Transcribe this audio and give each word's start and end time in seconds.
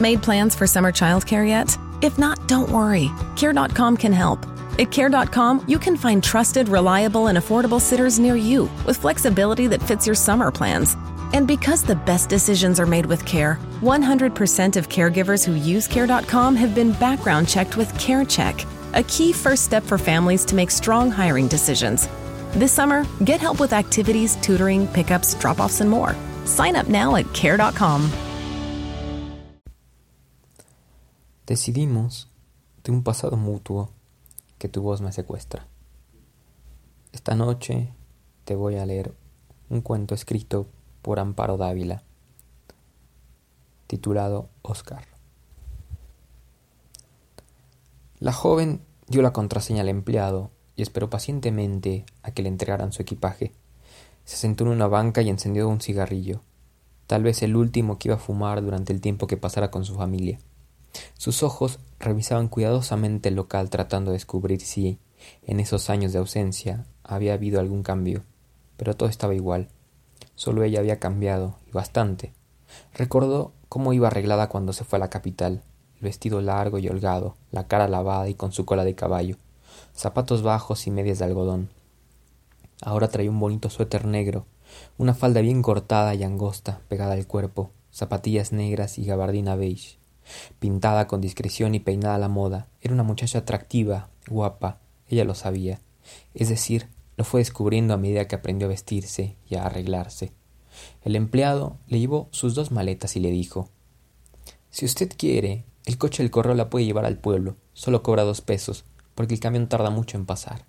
Made 0.00 0.22
plans 0.22 0.54
for 0.54 0.66
summer 0.66 0.92
childcare 0.92 1.46
yet? 1.46 1.76
If 2.02 2.18
not, 2.18 2.48
don't 2.48 2.70
worry. 2.70 3.10
Care.com 3.36 3.98
can 3.98 4.12
help. 4.12 4.46
At 4.78 4.90
Care.com, 4.90 5.64
you 5.68 5.78
can 5.78 5.96
find 5.96 6.24
trusted, 6.24 6.68
reliable, 6.68 7.26
and 7.26 7.36
affordable 7.36 7.80
sitters 7.80 8.18
near 8.18 8.34
you 8.34 8.70
with 8.86 8.96
flexibility 8.96 9.66
that 9.66 9.82
fits 9.82 10.06
your 10.06 10.14
summer 10.14 10.50
plans. 10.50 10.96
And 11.34 11.46
because 11.46 11.82
the 11.82 11.94
best 11.94 12.30
decisions 12.30 12.80
are 12.80 12.86
made 12.86 13.04
with 13.04 13.24
care, 13.26 13.58
100% 13.82 14.76
of 14.76 14.88
caregivers 14.88 15.44
who 15.44 15.52
use 15.54 15.86
Care.com 15.86 16.56
have 16.56 16.74
been 16.74 16.92
background 16.92 17.46
checked 17.46 17.76
with 17.76 17.92
CareCheck, 17.94 18.66
a 18.94 19.02
key 19.04 19.32
first 19.32 19.64
step 19.64 19.84
for 19.84 19.98
families 19.98 20.44
to 20.46 20.54
make 20.54 20.70
strong 20.70 21.10
hiring 21.10 21.46
decisions. 21.46 22.08
This 22.52 22.72
summer, 22.72 23.06
get 23.24 23.40
help 23.40 23.60
with 23.60 23.74
activities, 23.74 24.36
tutoring, 24.36 24.88
pickups, 24.88 25.34
drop 25.34 25.60
offs, 25.60 25.80
and 25.80 25.90
more. 25.90 26.16
Sign 26.46 26.74
up 26.74 26.88
now 26.88 27.16
at 27.16 27.32
Care.com. 27.34 28.29
Decidimos 31.50 32.28
de 32.84 32.92
un 32.92 33.02
pasado 33.02 33.36
mutuo 33.36 33.90
que 34.56 34.68
tu 34.68 34.82
voz 34.82 35.00
me 35.00 35.10
secuestra. 35.10 35.66
Esta 37.10 37.34
noche 37.34 37.92
te 38.44 38.54
voy 38.54 38.76
a 38.76 38.86
leer 38.86 39.12
un 39.68 39.80
cuento 39.80 40.14
escrito 40.14 40.68
por 41.02 41.18
Amparo 41.18 41.56
Dávila, 41.56 42.04
titulado 43.88 44.48
Oscar. 44.62 45.08
La 48.20 48.32
joven 48.32 48.80
dio 49.08 49.20
la 49.20 49.32
contraseña 49.32 49.80
al 49.80 49.88
empleado 49.88 50.52
y 50.76 50.82
esperó 50.82 51.10
pacientemente 51.10 52.06
a 52.22 52.30
que 52.30 52.42
le 52.42 52.48
entregaran 52.48 52.92
su 52.92 53.02
equipaje. 53.02 53.54
Se 54.24 54.36
sentó 54.36 54.62
en 54.62 54.70
una 54.70 54.86
banca 54.86 55.20
y 55.20 55.28
encendió 55.28 55.68
un 55.68 55.80
cigarrillo, 55.80 56.42
tal 57.08 57.24
vez 57.24 57.42
el 57.42 57.56
último 57.56 57.98
que 57.98 58.06
iba 58.06 58.14
a 58.14 58.20
fumar 58.20 58.62
durante 58.62 58.92
el 58.92 59.00
tiempo 59.00 59.26
que 59.26 59.36
pasara 59.36 59.72
con 59.72 59.84
su 59.84 59.96
familia. 59.96 60.38
Sus 61.14 61.42
ojos 61.42 61.78
revisaban 61.98 62.48
cuidadosamente 62.48 63.28
el 63.28 63.36
local 63.36 63.70
tratando 63.70 64.10
de 64.10 64.16
descubrir 64.16 64.60
si, 64.60 64.98
en 65.42 65.60
esos 65.60 65.90
años 65.90 66.12
de 66.12 66.18
ausencia, 66.18 66.86
había 67.04 67.34
habido 67.34 67.60
algún 67.60 67.82
cambio, 67.82 68.24
pero 68.76 68.96
todo 68.96 69.08
estaba 69.08 69.34
igual. 69.34 69.68
Solo 70.34 70.62
ella 70.62 70.80
había 70.80 70.98
cambiado, 70.98 71.56
y 71.68 71.72
bastante. 71.72 72.32
Recordó 72.94 73.52
cómo 73.68 73.92
iba 73.92 74.08
arreglada 74.08 74.48
cuando 74.48 74.72
se 74.72 74.84
fue 74.84 74.96
a 74.96 75.00
la 75.00 75.10
capital, 75.10 75.62
el 75.96 76.00
vestido 76.00 76.40
largo 76.40 76.78
y 76.78 76.88
holgado, 76.88 77.36
la 77.50 77.66
cara 77.66 77.88
lavada 77.88 78.28
y 78.28 78.34
con 78.34 78.52
su 78.52 78.64
cola 78.64 78.84
de 78.84 78.94
caballo, 78.94 79.36
zapatos 79.94 80.42
bajos 80.42 80.86
y 80.86 80.90
medias 80.90 81.18
de 81.18 81.26
algodón. 81.26 81.68
Ahora 82.82 83.08
traía 83.08 83.30
un 83.30 83.38
bonito 83.38 83.68
suéter 83.68 84.06
negro, 84.06 84.46
una 84.96 85.14
falda 85.14 85.40
bien 85.42 85.62
cortada 85.62 86.14
y 86.14 86.22
angosta, 86.22 86.80
pegada 86.88 87.12
al 87.12 87.26
cuerpo, 87.26 87.70
zapatillas 87.92 88.52
negras 88.52 88.98
y 88.98 89.04
gabardina 89.04 89.56
beige. 89.56 89.99
Pintada 90.58 91.06
con 91.06 91.20
discreción 91.20 91.74
y 91.74 91.80
peinada 91.80 92.16
a 92.16 92.18
la 92.18 92.28
moda, 92.28 92.68
era 92.80 92.94
una 92.94 93.02
muchacha 93.02 93.38
atractiva, 93.38 94.10
guapa, 94.28 94.80
ella 95.08 95.24
lo 95.24 95.34
sabía. 95.34 95.80
Es 96.34 96.48
decir, 96.48 96.88
lo 97.16 97.24
fue 97.24 97.40
descubriendo 97.40 97.94
a 97.94 97.98
medida 97.98 98.26
que 98.26 98.36
aprendió 98.36 98.66
a 98.66 98.70
vestirse 98.70 99.36
y 99.48 99.56
a 99.56 99.66
arreglarse. 99.66 100.32
El 101.02 101.16
empleado 101.16 101.76
le 101.86 101.98
llevó 101.98 102.28
sus 102.30 102.54
dos 102.54 102.70
maletas 102.70 103.16
y 103.16 103.20
le 103.20 103.30
dijo 103.30 103.68
Si 104.70 104.84
usted 104.84 105.10
quiere, 105.16 105.64
el 105.84 105.98
coche 105.98 106.22
del 106.22 106.30
correo 106.30 106.54
la 106.54 106.70
puede 106.70 106.84
llevar 106.84 107.04
al 107.04 107.18
pueblo, 107.18 107.56
solo 107.72 108.02
cobra 108.02 108.22
dos 108.22 108.40
pesos, 108.40 108.84
porque 109.14 109.34
el 109.34 109.40
camión 109.40 109.68
tarda 109.68 109.90
mucho 109.90 110.16
en 110.16 110.26
pasar. 110.26 110.64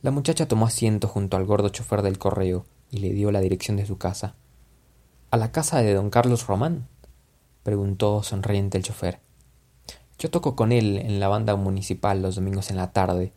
La 0.00 0.10
muchacha 0.10 0.46
tomó 0.46 0.66
asiento 0.66 1.08
junto 1.08 1.36
al 1.36 1.44
gordo 1.44 1.68
chofer 1.68 2.02
del 2.02 2.18
correo 2.18 2.64
y 2.90 2.98
le 2.98 3.12
dio 3.12 3.30
la 3.30 3.40
dirección 3.40 3.76
de 3.76 3.86
su 3.86 3.98
casa. 3.98 4.34
¿A 5.30 5.36
la 5.36 5.52
casa 5.52 5.82
de 5.82 5.92
don 5.92 6.10
Carlos 6.10 6.46
Román? 6.46 6.88
Preguntó 7.68 8.22
sonriente 8.22 8.78
el 8.78 8.84
chofer. 8.84 9.20
Yo 10.18 10.30
toco 10.30 10.56
con 10.56 10.72
él 10.72 10.96
en 10.96 11.20
la 11.20 11.28
banda 11.28 11.54
municipal 11.54 12.22
los 12.22 12.36
domingos 12.36 12.70
en 12.70 12.78
la 12.78 12.92
tarde, 12.92 13.34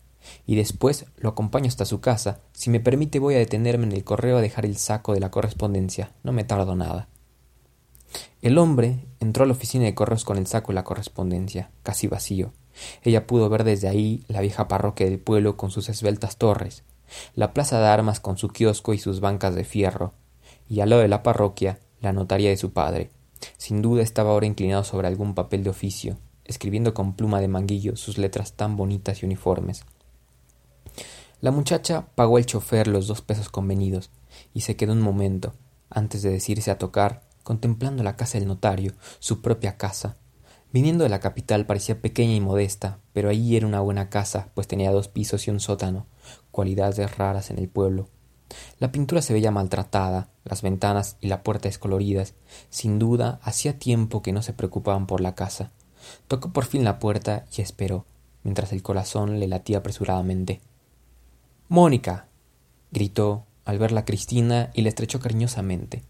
y 0.48 0.56
después 0.56 1.06
lo 1.18 1.28
acompaño 1.28 1.68
hasta 1.68 1.84
su 1.84 2.00
casa. 2.00 2.40
Si 2.54 2.70
me 2.70 2.80
permite 2.80 3.20
voy 3.20 3.36
a 3.36 3.40
detenerme 3.40 3.84
en 3.88 3.92
el 3.92 4.06
correo 4.06 4.38
a 4.38 4.42
dejar 4.42 4.66
el 4.66 4.78
saco 4.78 5.14
de 5.14 5.20
la 5.20 5.32
correspondencia. 5.32 6.14
No 6.24 6.32
me 6.32 6.46
tardo 6.46 6.78
nada. 6.78 7.10
El 8.42 8.58
hombre 8.58 9.06
entró 9.20 9.44
a 9.44 9.48
la 9.48 9.52
oficina 9.52 9.84
de 9.84 9.96
correos 9.96 10.24
con 10.24 10.38
el 10.38 10.48
saco 10.48 10.72
y 10.72 10.76
la 10.76 10.86
correspondencia, 10.86 11.72
casi 11.84 12.08
vacío. 12.08 12.54
Ella 13.04 13.28
pudo 13.28 13.50
ver 13.50 13.66
desde 13.66 13.90
ahí 13.90 14.24
la 14.30 14.40
vieja 14.40 14.70
parroquia 14.70 15.08
del 15.08 15.20
pueblo 15.20 15.58
con 15.58 15.72
sus 15.72 15.90
esbeltas 15.90 16.38
torres, 16.38 16.86
la 17.36 17.52
plaza 17.52 17.82
de 17.82 17.88
armas 17.88 18.22
con 18.22 18.38
su 18.38 18.48
kiosco 18.48 18.94
y 18.94 18.98
sus 18.98 19.20
bancas 19.20 19.56
de 19.56 19.66
fierro, 19.66 20.14
y 20.70 20.80
al 20.80 20.92
lado 20.92 21.02
de 21.02 21.10
la 21.10 21.22
parroquia 21.22 21.80
la 22.00 22.14
notaría 22.14 22.50
de 22.50 22.56
su 22.56 22.72
padre. 22.72 23.12
Sin 23.58 23.82
duda 23.82 24.02
estaba 24.02 24.32
ahora 24.32 24.46
inclinado 24.46 24.84
sobre 24.84 25.08
algún 25.08 25.34
papel 25.34 25.64
de 25.64 25.70
oficio, 25.70 26.18
escribiendo 26.46 26.94
con 26.94 27.16
pluma 27.16 27.40
de 27.42 27.48
manguillo 27.48 27.96
sus 27.96 28.18
letras 28.18 28.54
tan 28.54 28.78
bonitas 28.78 29.22
y 29.22 29.26
uniformes. 29.26 29.84
La 31.40 31.52
muchacha 31.52 32.08
pagó 32.16 32.38
al 32.38 32.46
chofer 32.46 32.88
los 32.88 33.08
dos 33.08 33.22
pesos 33.22 33.50
convenidos 33.50 34.12
y 34.54 34.62
se 34.62 34.76
quedó 34.76 34.94
un 34.94 35.02
momento, 35.02 35.54
antes 35.90 36.22
de 36.22 36.30
decirse 36.30 36.70
a 36.70 36.78
tocar, 36.78 37.24
contemplando 37.44 38.04
la 38.04 38.16
casa 38.16 38.38
del 38.38 38.48
notario, 38.48 38.94
su 39.20 39.42
propia 39.42 39.78
casa. 39.78 40.18
Viniendo 40.72 41.04
de 41.04 41.10
la 41.10 41.20
capital 41.20 41.66
parecía 41.66 42.02
pequeña 42.02 42.34
y 42.34 42.40
modesta, 42.40 43.00
pero 43.12 43.30
allí 43.30 43.58
era 43.58 43.68
una 43.68 43.82
buena 43.82 44.10
casa, 44.10 44.50
pues 44.54 44.68
tenía 44.68 44.92
dos 44.92 45.08
pisos 45.08 45.48
y 45.48 45.52
un 45.52 45.60
sótano, 45.60 46.06
cualidades 46.52 47.18
raras 47.18 47.50
en 47.50 47.60
el 47.60 47.68
pueblo. 47.68 48.08
La 48.80 48.92
pintura 48.92 49.22
se 49.22 49.34
veía 49.34 49.52
maltratada, 49.52 50.30
las 50.44 50.62
ventanas 50.62 51.18
y 51.22 51.28
la 51.28 51.44
puerta 51.44 51.70
descoloridas. 51.70 52.34
Sin 52.70 53.00
duda, 53.00 53.40
hacía 53.44 53.80
tiempo 53.80 54.22
que 54.22 54.34
no 54.34 54.42
se 54.42 54.54
preocupaban 54.54 55.08
por 55.08 55.22
la 55.22 55.36
casa. 55.36 55.72
Tocó 56.28 56.52
por 56.52 56.66
fin 56.66 56.84
la 56.84 57.00
puerta 57.00 57.46
y 57.56 57.62
esperó, 57.62 58.06
mientras 58.44 58.72
el 58.74 58.82
corazón 58.82 59.40
le 59.40 59.48
latía 59.48 59.80
apresuradamente. 59.80 60.62
Mónica. 61.68 62.28
gritó 62.92 63.46
al 63.64 63.80
verla 63.80 64.06
Cristina 64.06 64.72
y 64.74 64.82
la 64.82 64.90
estrechó 64.90 65.20
cariñosamente. 65.20 66.04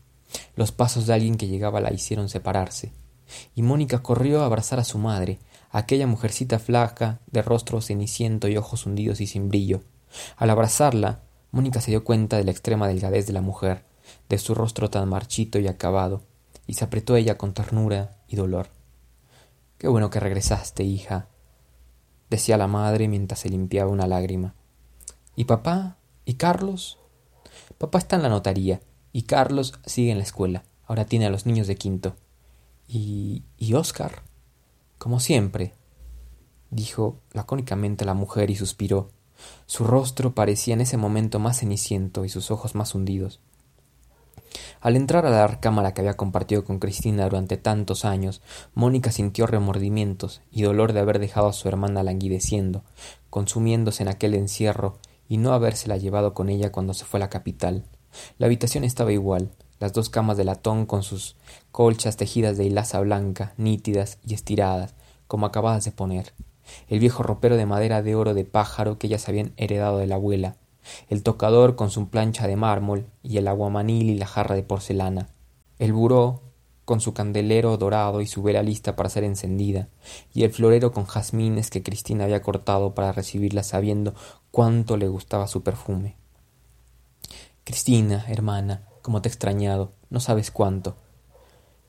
Los 0.55 0.71
pasos 0.71 1.05
de 1.05 1.13
alguien 1.13 1.35
que 1.35 1.47
llegaba 1.47 1.81
la 1.81 1.93
hicieron 1.93 2.29
separarse, 2.29 2.93
y 3.55 3.61
Mónica 3.61 4.01
corrió 4.01 4.41
a 4.41 4.45
abrazar 4.45 4.79
a 4.79 4.83
su 4.83 4.97
madre, 4.97 5.39
aquella 5.69 6.07
mujercita 6.07 6.59
flaca, 6.59 7.19
de 7.27 7.41
rostro 7.41 7.81
ceniciento 7.81 8.47
y 8.47 8.57
ojos 8.57 8.85
hundidos 8.85 9.21
y 9.21 9.27
sin 9.27 9.49
brillo. 9.49 9.83
Al 10.37 10.49
abrazarla, 10.49 11.21
Mónica 11.51 11.81
se 11.81 11.91
dio 11.91 12.03
cuenta 12.03 12.37
de 12.37 12.43
la 12.43 12.51
extrema 12.51 12.87
delgadez 12.87 13.27
de 13.27 13.33
la 13.33 13.41
mujer, 13.41 13.85
de 14.29 14.37
su 14.37 14.55
rostro 14.55 14.89
tan 14.89 15.07
marchito 15.09 15.59
y 15.59 15.67
acabado, 15.67 16.21
y 16.67 16.75
se 16.75 16.85
apretó 16.85 17.15
ella 17.15 17.37
con 17.37 17.53
ternura 17.53 18.17
y 18.27 18.35
dolor. 18.35 18.69
Qué 19.77 19.87
bueno 19.87 20.09
que 20.09 20.19
regresaste, 20.19 20.83
hija, 20.83 21.27
decía 22.29 22.57
la 22.57 22.67
madre 22.67 23.07
mientras 23.07 23.41
se 23.41 23.49
limpiaba 23.49 23.91
una 23.91 24.07
lágrima. 24.07 24.55
¿Y 25.35 25.45
papá? 25.45 25.97
¿Y 26.25 26.35
Carlos? 26.35 26.97
Papá 27.77 27.97
está 27.97 28.15
en 28.15 28.23
la 28.23 28.29
notaría 28.29 28.81
y 29.11 29.23
Carlos 29.23 29.73
sigue 29.85 30.11
en 30.11 30.17
la 30.17 30.23
escuela. 30.23 30.63
Ahora 30.85 31.05
tiene 31.05 31.25
a 31.25 31.29
los 31.29 31.45
niños 31.45 31.67
de 31.67 31.75
quinto. 31.75 32.15
¿Y. 32.87 33.43
y 33.57 33.73
Oscar? 33.73 34.23
Como 34.97 35.19
siempre, 35.19 35.73
dijo 36.69 37.19
lacónicamente 37.33 38.05
la 38.05 38.13
mujer 38.13 38.49
y 38.49 38.55
suspiró. 38.55 39.09
Su 39.65 39.83
rostro 39.83 40.35
parecía 40.35 40.73
en 40.73 40.81
ese 40.81 40.97
momento 40.97 41.39
más 41.39 41.59
ceniciento 41.59 42.25
y 42.25 42.29
sus 42.29 42.51
ojos 42.51 42.75
más 42.75 42.93
hundidos. 42.93 43.39
Al 44.81 44.95
entrar 44.95 45.25
a 45.25 45.29
la 45.29 45.47
recámara 45.47 45.93
que 45.93 46.01
había 46.01 46.15
compartido 46.15 46.63
con 46.63 46.79
Cristina 46.79 47.25
durante 47.25 47.57
tantos 47.57 48.05
años, 48.05 48.41
Mónica 48.73 49.11
sintió 49.11 49.47
remordimientos 49.47 50.41
y 50.51 50.63
dolor 50.63 50.93
de 50.93 50.99
haber 50.99 51.19
dejado 51.19 51.47
a 51.47 51.53
su 51.53 51.67
hermana 51.67 52.03
languideciendo, 52.03 52.83
consumiéndose 53.29 54.03
en 54.03 54.09
aquel 54.09 54.33
encierro 54.33 54.97
y 55.29 55.37
no 55.37 55.53
habérsela 55.53 55.97
llevado 55.97 56.33
con 56.33 56.49
ella 56.49 56.71
cuando 56.71 56.93
se 56.93 57.05
fue 57.05 57.19
a 57.19 57.21
la 57.21 57.29
capital. 57.29 57.85
La 58.37 58.47
habitación 58.47 58.83
estaba 58.83 59.13
igual, 59.13 59.51
las 59.79 59.93
dos 59.93 60.09
camas 60.09 60.37
de 60.37 60.43
latón 60.43 60.85
con 60.85 61.03
sus 61.03 61.35
colchas 61.71 62.17
tejidas 62.17 62.57
de 62.57 62.65
hilaza 62.65 62.99
blanca, 62.99 63.53
nítidas 63.57 64.19
y 64.25 64.33
estiradas, 64.33 64.95
como 65.27 65.45
acabadas 65.45 65.85
de 65.85 65.91
poner, 65.91 66.33
el 66.87 66.99
viejo 66.99 67.23
ropero 67.23 67.57
de 67.57 67.65
madera 67.65 68.01
de 68.01 68.15
oro 68.15 68.33
de 68.33 68.45
pájaro 68.45 68.97
que 68.97 69.07
ellas 69.07 69.27
habían 69.29 69.53
heredado 69.57 69.97
de 69.97 70.07
la 70.07 70.15
abuela, 70.15 70.57
el 71.09 71.23
tocador 71.23 71.75
con 71.75 71.89
su 71.89 72.09
plancha 72.09 72.47
de 72.47 72.55
mármol 72.55 73.07
y 73.23 73.37
el 73.37 73.47
aguamanil 73.47 74.09
y 74.09 74.15
la 74.15 74.27
jarra 74.27 74.55
de 74.55 74.63
porcelana, 74.63 75.29
el 75.79 75.93
buró 75.93 76.41
con 76.85 76.99
su 76.99 77.13
candelero 77.13 77.77
dorado 77.77 78.21
y 78.21 78.27
su 78.27 78.43
vela 78.43 78.63
lista 78.63 78.95
para 78.95 79.09
ser 79.09 79.23
encendida, 79.23 79.87
y 80.33 80.43
el 80.43 80.51
florero 80.51 80.91
con 80.91 81.05
jazmines 81.05 81.69
que 81.69 81.83
Cristina 81.83 82.25
había 82.25 82.41
cortado 82.41 82.93
para 82.93 83.11
recibirla 83.11 83.63
sabiendo 83.63 84.13
cuánto 84.51 84.97
le 84.97 85.07
gustaba 85.07 85.47
su 85.47 85.63
perfume. 85.63 86.17
Cristina, 87.63 88.25
hermana, 88.27 88.87
como 89.01 89.21
te 89.21 89.29
he 89.29 89.31
extrañado, 89.31 89.93
no 90.09 90.19
sabes 90.19 90.51
cuánto. 90.51 90.97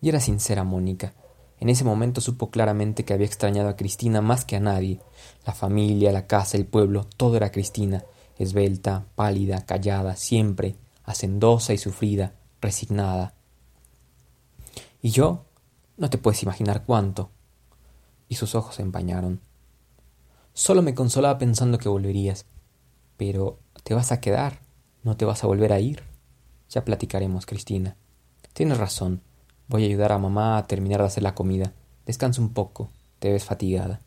Y 0.00 0.08
era 0.08 0.20
sincera 0.20 0.64
Mónica. 0.64 1.14
En 1.58 1.68
ese 1.68 1.84
momento 1.84 2.20
supo 2.20 2.50
claramente 2.50 3.04
que 3.04 3.14
había 3.14 3.26
extrañado 3.26 3.68
a 3.68 3.76
Cristina 3.76 4.20
más 4.20 4.44
que 4.44 4.56
a 4.56 4.60
nadie. 4.60 5.00
La 5.46 5.52
familia, 5.52 6.12
la 6.12 6.26
casa, 6.26 6.56
el 6.56 6.66
pueblo, 6.66 7.06
todo 7.16 7.36
era 7.36 7.52
Cristina, 7.52 8.04
esbelta, 8.38 9.06
pálida, 9.14 9.64
callada, 9.64 10.16
siempre, 10.16 10.76
hacendosa 11.04 11.72
y 11.72 11.78
sufrida, 11.78 12.34
resignada. 12.60 13.34
¿Y 15.00 15.10
yo? 15.10 15.44
No 15.96 16.10
te 16.10 16.18
puedes 16.18 16.42
imaginar 16.42 16.84
cuánto. 16.84 17.30
Y 18.28 18.36
sus 18.36 18.54
ojos 18.54 18.76
se 18.76 18.82
empañaron. 18.82 19.40
Solo 20.54 20.82
me 20.82 20.94
consolaba 20.94 21.38
pensando 21.38 21.78
que 21.78 21.88
volverías. 21.88 22.46
Pero 23.16 23.58
te 23.84 23.94
vas 23.94 24.12
a 24.12 24.20
quedar, 24.20 24.60
no 25.02 25.16
te 25.16 25.24
vas 25.24 25.44
a 25.44 25.46
volver 25.46 25.72
a 25.72 25.80
ir. 25.80 26.02
Ya 26.68 26.84
platicaremos, 26.84 27.46
Cristina. 27.46 27.96
Tienes 28.52 28.78
razón. 28.78 29.22
Voy 29.68 29.84
a 29.84 29.86
ayudar 29.86 30.12
a 30.12 30.18
mamá 30.18 30.56
a 30.56 30.66
terminar 30.66 31.00
de 31.00 31.06
hacer 31.06 31.22
la 31.22 31.34
comida. 31.34 31.72
Descansa 32.06 32.40
un 32.40 32.52
poco. 32.52 32.90
Te 33.18 33.30
ves 33.32 33.44
fatigada. 33.44 34.00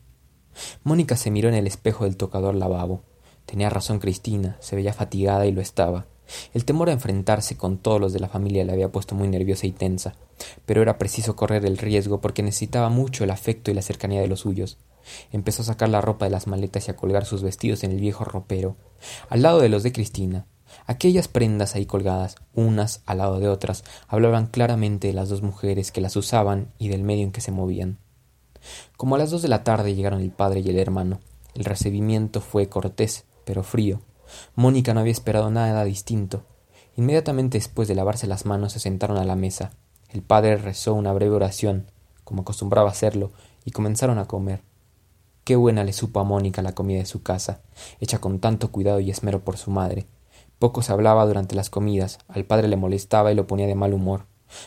Mónica 0.84 1.16
se 1.16 1.30
miró 1.30 1.48
en 1.48 1.54
el 1.54 1.66
espejo 1.66 2.04
del 2.04 2.16
tocador 2.16 2.54
lavabo. 2.54 3.02
Tenía 3.46 3.70
razón 3.70 4.00
Cristina, 4.00 4.56
se 4.60 4.76
veía 4.76 4.92
fatigada 4.92 5.46
y 5.46 5.52
lo 5.52 5.60
estaba. 5.60 6.06
El 6.52 6.64
temor 6.64 6.88
a 6.88 6.92
enfrentarse 6.92 7.56
con 7.56 7.78
todos 7.78 8.00
los 8.00 8.12
de 8.12 8.20
la 8.20 8.28
familia 8.28 8.64
la 8.64 8.72
había 8.72 8.90
puesto 8.90 9.14
muy 9.14 9.28
nerviosa 9.28 9.66
y 9.66 9.72
tensa, 9.72 10.14
pero 10.66 10.82
era 10.82 10.98
preciso 10.98 11.36
correr 11.36 11.64
el 11.64 11.78
riesgo 11.78 12.20
porque 12.20 12.42
necesitaba 12.42 12.88
mucho 12.88 13.24
el 13.24 13.30
afecto 13.30 13.70
y 13.70 13.74
la 13.74 13.82
cercanía 13.82 14.20
de 14.20 14.28
los 14.28 14.40
suyos. 14.40 14.78
Empezó 15.30 15.62
a 15.62 15.66
sacar 15.66 15.88
la 15.88 16.00
ropa 16.00 16.24
de 16.24 16.32
las 16.32 16.48
maletas 16.48 16.88
y 16.88 16.90
a 16.90 16.96
colgar 16.96 17.24
sus 17.24 17.42
vestidos 17.42 17.84
en 17.84 17.92
el 17.92 18.00
viejo 18.00 18.24
ropero, 18.24 18.76
al 19.28 19.42
lado 19.42 19.60
de 19.60 19.68
los 19.68 19.84
de 19.84 19.92
Cristina. 19.92 20.46
Aquellas 20.86 21.28
prendas 21.28 21.76
ahí 21.76 21.86
colgadas, 21.86 22.36
unas 22.54 23.02
al 23.06 23.18
lado 23.18 23.38
de 23.38 23.48
otras, 23.48 23.84
hablaban 24.08 24.46
claramente 24.46 25.06
de 25.06 25.14
las 25.14 25.28
dos 25.28 25.42
mujeres 25.42 25.92
que 25.92 26.00
las 26.00 26.16
usaban 26.16 26.72
y 26.78 26.88
del 26.88 27.04
medio 27.04 27.22
en 27.22 27.32
que 27.32 27.40
se 27.40 27.52
movían. 27.52 27.98
Como 28.96 29.14
a 29.14 29.18
las 29.18 29.30
dos 29.30 29.42
de 29.42 29.48
la 29.48 29.62
tarde 29.62 29.94
llegaron 29.94 30.20
el 30.20 30.32
padre 30.32 30.60
y 30.60 30.68
el 30.68 30.78
hermano. 30.78 31.20
El 31.54 31.64
recibimiento 31.64 32.40
fue 32.40 32.68
cortés, 32.68 33.24
pero 33.46 33.62
frío. 33.62 34.00
Mónica 34.56 34.92
no 34.92 35.00
había 35.00 35.12
esperado 35.12 35.50
nada 35.50 35.84
distinto. 35.84 36.42
Inmediatamente 36.96 37.56
después 37.56 37.88
de 37.88 37.94
lavarse 37.94 38.26
las 38.26 38.44
manos 38.44 38.72
se 38.72 38.80
sentaron 38.80 39.16
a 39.16 39.24
la 39.24 39.36
mesa. 39.36 39.70
El 40.10 40.22
padre 40.22 40.56
rezó 40.56 40.94
una 40.94 41.12
breve 41.12 41.34
oración, 41.34 41.90
como 42.24 42.42
acostumbraba 42.42 42.90
hacerlo, 42.90 43.30
y 43.64 43.70
comenzaron 43.70 44.18
a 44.18 44.26
comer. 44.26 44.62
Qué 45.44 45.54
buena 45.54 45.84
le 45.84 45.92
supo 45.92 46.18
a 46.18 46.24
Mónica 46.24 46.60
la 46.60 46.74
comida 46.74 46.98
de 46.98 47.06
su 47.06 47.22
casa, 47.22 47.60
hecha 48.00 48.18
con 48.18 48.40
tanto 48.40 48.72
cuidado 48.72 48.98
y 48.98 49.10
esmero 49.10 49.44
por 49.44 49.58
su 49.58 49.70
madre. 49.70 50.06
Poco 50.58 50.82
se 50.82 50.92
hablaba 50.92 51.24
durante 51.24 51.54
las 51.54 51.70
comidas, 51.70 52.18
al 52.26 52.44
padre 52.44 52.66
le 52.66 52.76
molestaba 52.76 53.30
y 53.30 53.36
lo 53.36 53.46
ponía 53.46 53.68
de 53.68 53.76
mal 53.76 53.94
humor. 53.94 54.26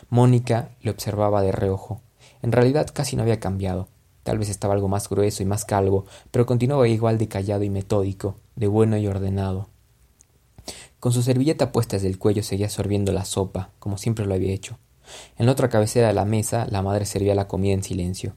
Mónica 0.10 0.70
le 0.82 0.92
observaba 0.92 1.42
de 1.42 1.52
reojo. 1.52 2.02
En 2.42 2.54
realidad 2.54 2.88
casi 2.94 3.18
no 3.18 3.24
había 3.24 3.40
cambiado. 3.40 3.90
Tal 4.24 4.38
vez 4.38 4.50
estaba 4.50 4.74
algo 4.74 4.88
más 4.88 5.10
grueso 5.10 5.42
y 5.42 5.46
más 5.46 5.66
calvo, 5.66 6.06
pero 6.32 6.46
continuaba 6.46 6.88
igual 6.88 7.18
de 7.18 7.28
callado 7.28 7.64
y 7.64 7.70
metódico, 7.70 8.36
de 8.60 8.68
bueno 8.68 8.98
y 8.98 9.08
ordenado. 9.08 9.70
Con 11.00 11.14
su 11.14 11.24
servilleta 11.24 11.72
puesta 11.72 11.96
desde 11.96 12.10
el 12.10 12.20
cuello 12.20 12.44
seguía 12.44 12.70
sorbiendo 12.70 13.14
la 13.14 13.24
sopa, 13.24 13.72
como 13.80 13.98
siempre 13.98 14.26
lo 14.26 14.34
había 14.34 14.52
hecho. 14.52 14.78
En 15.38 15.46
la 15.46 15.54
otra 15.54 15.70
cabecera 15.70 16.10
de 16.10 16.14
la 16.14 16.26
mesa 16.26 16.68
la 16.70 16.82
madre 16.82 17.06
servía 17.06 17.36
la 17.36 17.48
comida 17.48 17.74
en 17.74 17.84
silencio. 17.84 18.36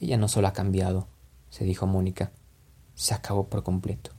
Ella 0.00 0.16
no 0.16 0.26
solo 0.26 0.48
ha 0.48 0.52
cambiado, 0.52 1.06
se 1.48 1.64
dijo 1.64 1.86
Mónica. 1.86 2.32
Se 2.96 3.14
acabó 3.14 3.48
por 3.48 3.62
completo. 3.62 4.10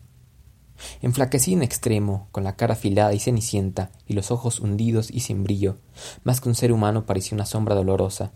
Enflaquecida 1.02 1.58
en 1.58 1.64
extremo, 1.64 2.30
con 2.32 2.46
la 2.46 2.56
cara 2.56 2.74
afilada 2.74 3.14
y 3.14 3.20
cenicienta, 3.20 3.92
y 4.08 4.14
los 4.14 4.32
ojos 4.32 4.62
hundidos 4.62 5.12
y 5.12 5.20
sin 5.20 5.44
brillo, 5.44 5.78
más 6.24 6.40
que 6.40 6.48
un 6.48 6.56
ser 6.56 6.72
humano 6.72 7.06
parecía 7.06 7.36
una 7.36 7.46
sombra 7.46 7.76
dolorosa. 7.76 8.32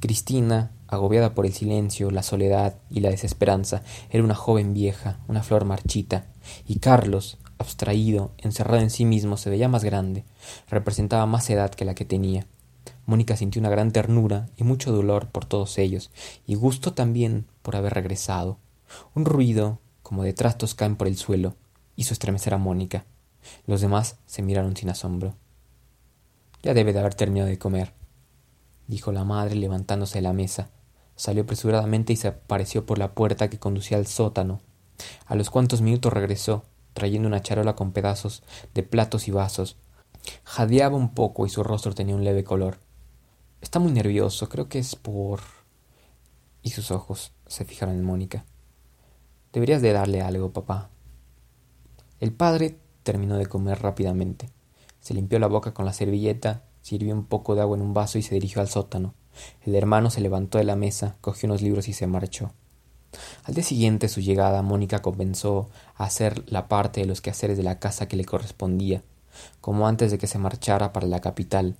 Cristina, 0.00 0.72
agobiada 0.88 1.34
por 1.34 1.46
el 1.46 1.52
silencio, 1.52 2.10
la 2.10 2.22
soledad 2.22 2.76
y 2.90 3.00
la 3.00 3.10
desesperanza, 3.10 3.82
era 4.10 4.24
una 4.24 4.34
joven 4.34 4.74
vieja, 4.74 5.18
una 5.28 5.42
flor 5.42 5.64
marchita, 5.64 6.26
y 6.66 6.78
Carlos, 6.78 7.38
abstraído, 7.58 8.32
encerrado 8.38 8.82
en 8.82 8.90
sí 8.90 9.04
mismo, 9.04 9.36
se 9.36 9.50
veía 9.50 9.68
más 9.68 9.84
grande, 9.84 10.24
representaba 10.68 11.26
más 11.26 11.48
edad 11.50 11.70
que 11.70 11.84
la 11.84 11.94
que 11.94 12.04
tenía. 12.04 12.46
Mónica 13.06 13.36
sintió 13.36 13.60
una 13.60 13.70
gran 13.70 13.92
ternura 13.92 14.48
y 14.56 14.64
mucho 14.64 14.92
dolor 14.92 15.28
por 15.28 15.44
todos 15.44 15.78
ellos, 15.78 16.10
y 16.46 16.54
gusto 16.54 16.92
también 16.92 17.46
por 17.62 17.76
haber 17.76 17.94
regresado. 17.94 18.58
Un 19.14 19.24
ruido, 19.24 19.78
como 20.02 20.22
de 20.22 20.32
trastos 20.32 20.74
caen 20.74 20.96
por 20.96 21.06
el 21.06 21.16
suelo, 21.16 21.54
hizo 21.96 22.12
estremecer 22.12 22.54
a 22.54 22.58
Mónica. 22.58 23.04
Los 23.66 23.80
demás 23.80 24.16
se 24.26 24.42
miraron 24.42 24.76
sin 24.76 24.90
asombro. 24.90 25.34
Ya 26.62 26.74
debe 26.74 26.92
de 26.92 26.98
haber 26.98 27.14
terminado 27.14 27.48
de 27.48 27.58
comer, 27.58 27.92
dijo 28.88 29.12
la 29.12 29.24
madre 29.24 29.54
levantándose 29.54 30.18
de 30.18 30.22
la 30.22 30.32
mesa. 30.32 30.70
Salió 31.16 31.42
apresuradamente 31.42 32.12
y 32.12 32.16
se 32.16 32.28
apareció 32.28 32.86
por 32.86 32.98
la 32.98 33.14
puerta 33.14 33.48
que 33.48 33.58
conducía 33.58 33.96
al 33.96 34.06
sótano. 34.06 34.60
A 35.26 35.34
los 35.34 35.50
cuantos 35.50 35.80
minutos 35.80 36.12
regresó, 36.12 36.64
trayendo 36.92 37.28
una 37.28 37.42
charola 37.42 37.74
con 37.74 37.92
pedazos 37.92 38.42
de 38.74 38.82
platos 38.82 39.28
y 39.28 39.30
vasos. 39.30 39.76
Jadeaba 40.44 40.96
un 40.96 41.14
poco 41.14 41.46
y 41.46 41.50
su 41.50 41.62
rostro 41.62 41.94
tenía 41.94 42.14
un 42.14 42.24
leve 42.24 42.44
color. 42.44 42.78
Está 43.60 43.78
muy 43.78 43.92
nervioso, 43.92 44.48
creo 44.48 44.68
que 44.68 44.78
es 44.78 44.96
por... 44.96 45.40
Y 46.62 46.70
sus 46.70 46.90
ojos 46.90 47.32
se 47.46 47.64
fijaron 47.64 47.94
en 47.94 48.04
Mónica. 48.04 48.44
Deberías 49.52 49.82
de 49.82 49.92
darle 49.92 50.20
algo, 50.20 50.52
papá. 50.52 50.90
El 52.20 52.32
padre 52.32 52.78
terminó 53.02 53.36
de 53.36 53.46
comer 53.46 53.80
rápidamente. 53.80 54.50
Se 55.00 55.14
limpió 55.14 55.38
la 55.38 55.46
boca 55.46 55.72
con 55.72 55.84
la 55.84 55.92
servilleta, 55.92 56.64
sirvió 56.86 57.12
un 57.14 57.24
poco 57.24 57.56
de 57.56 57.62
agua 57.62 57.76
en 57.76 57.82
un 57.82 57.94
vaso 57.94 58.16
y 58.16 58.22
se 58.22 58.36
dirigió 58.36 58.62
al 58.62 58.68
sótano. 58.68 59.12
El 59.62 59.74
hermano 59.74 60.08
se 60.08 60.20
levantó 60.20 60.58
de 60.58 60.62
la 60.62 60.76
mesa, 60.76 61.16
cogió 61.20 61.48
unos 61.48 61.60
libros 61.60 61.88
y 61.88 61.92
se 61.92 62.06
marchó. 62.06 62.52
Al 63.42 63.54
día 63.54 63.64
siguiente 63.64 64.08
su 64.08 64.20
llegada, 64.20 64.62
Mónica 64.62 65.02
comenzó 65.02 65.68
a 65.96 66.04
hacer 66.04 66.44
la 66.48 66.68
parte 66.68 67.00
de 67.00 67.06
los 67.06 67.20
quehaceres 67.20 67.56
de 67.56 67.64
la 67.64 67.80
casa 67.80 68.06
que 68.06 68.14
le 68.14 68.24
correspondía, 68.24 69.02
como 69.60 69.88
antes 69.88 70.12
de 70.12 70.18
que 70.18 70.28
se 70.28 70.38
marchara 70.38 70.92
para 70.92 71.08
la 71.08 71.20
capital, 71.20 71.74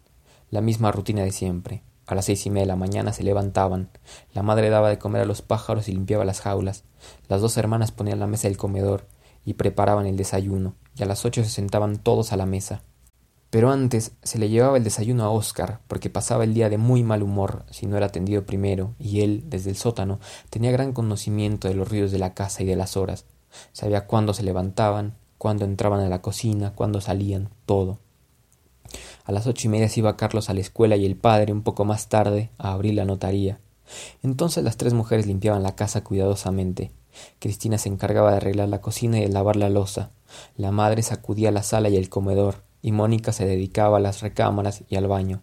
la 0.51 0.61
misma 0.61 0.91
rutina 0.91 1.23
de 1.23 1.31
siempre. 1.31 1.85
A 2.09 2.17
las 2.17 2.25
seis 2.25 2.45
y 2.45 2.51
media 2.51 2.63
de 2.63 2.69
la 2.69 2.77
mañana 2.77 3.13
se 3.13 3.23
levantaban. 3.23 3.91
La 4.35 4.43
madre 4.43 4.71
daba 4.71 4.89
de 4.89 4.99
comer 4.99 5.23
a 5.23 5.27
los 5.27 5.41
pájaros 5.41 5.87
y 5.87 5.93
limpiaba 5.93 6.25
las 6.25 6.41
jaulas. 6.41 6.83
Las 7.29 7.41
dos 7.41 7.57
hermanas 7.59 7.93
ponían 7.93 8.19
la 8.19 8.27
mesa 8.27 8.49
del 8.49 8.57
comedor 8.57 9.07
y 9.45 9.55
preparaban 9.55 10.07
el 10.07 10.17
desayuno, 10.17 10.75
y 10.97 11.05
a 11.05 11.07
las 11.07 11.25
ocho 11.25 11.45
se 11.45 11.51
sentaban 11.51 11.97
todos 11.99 12.33
a 12.33 12.37
la 12.37 12.47
mesa. 12.47 12.83
Pero 13.57 13.71
antes 13.71 14.13
se 14.23 14.39
le 14.39 14.51
llevaba 14.51 14.77
el 14.77 14.85
desayuno 14.85 15.25
a 15.25 15.31
Oscar, 15.31 15.81
porque 15.89 16.11
pasaba 16.11 16.45
el 16.45 16.53
día 16.53 16.69
de 16.69 16.77
muy 16.77 17.03
mal 17.03 17.23
humor 17.23 17.65
si 17.71 17.87
no 17.87 17.97
era 17.97 18.05
atendido 18.05 18.45
primero, 18.45 18.95
y 18.99 19.23
él, 19.23 19.45
desde 19.47 19.71
el 19.71 19.79
sótano, 19.79 20.21
tenía 20.51 20.73
gran 20.73 20.93
conocimiento 20.93 21.67
de 21.67 21.73
los 21.73 21.89
ruidos 21.89 22.11
de 22.11 22.19
la 22.19 22.35
casa 22.35 22.63
y 22.63 22.67
de 22.67 22.77
las 22.77 22.99
horas. 22.99 23.25
Sabía 23.73 24.07
cuándo 24.07 24.35
se 24.35 24.43
levantaban, 24.43 25.15
cuándo 25.39 25.65
entraban 25.65 26.01
a 26.01 26.11
la 26.11 26.21
cocina, 26.21 26.75
cuándo 26.75 27.01
salían, 27.01 27.49
todo. 27.65 27.99
A 29.25 29.33
las 29.33 29.47
ocho 29.47 29.69
y 29.69 29.71
media 29.71 29.89
se 29.89 30.01
iba 30.01 30.19
Carlos 30.19 30.51
a 30.51 30.53
la 30.53 30.61
escuela 30.61 30.97
y 30.97 31.07
el 31.07 31.17
padre, 31.17 31.55
un 31.55 31.63
poco 31.63 31.87
más 31.87 32.11
tarde, 32.11 32.51
a 32.59 32.75
abrir 32.75 32.93
la 32.93 33.07
notaría. 33.07 33.59
Entonces 34.23 34.65
las 34.65 34.77
tres 34.77 34.93
mujeres 34.93 35.27
limpiaban 35.27 35.63
la 35.63 35.77
casa 35.77 36.05
cuidadosamente. 36.05 36.91
Cristina 37.39 37.79
se 37.79 37.89
encargaba 37.89 38.33
de 38.33 38.37
arreglar 38.37 38.69
la 38.69 38.83
cocina 38.83 39.19
y 39.19 39.23
de 39.23 39.31
lavar 39.31 39.57
la 39.57 39.71
loza. 39.71 40.11
La 40.59 40.73
madre 40.73 41.03
sacudía 41.03 41.51
la 41.51 41.63
sala 41.63 41.89
y 41.89 41.97
el 41.97 42.11
comedor, 42.11 42.66
y 42.87 42.93
Mónica 42.93 43.33
se 43.33 43.45
dedicaba 43.45 43.97
a 43.97 44.01
las 44.01 44.21
recámaras 44.21 44.85
y 44.89 44.95
al 44.95 45.09
baño. 45.09 45.43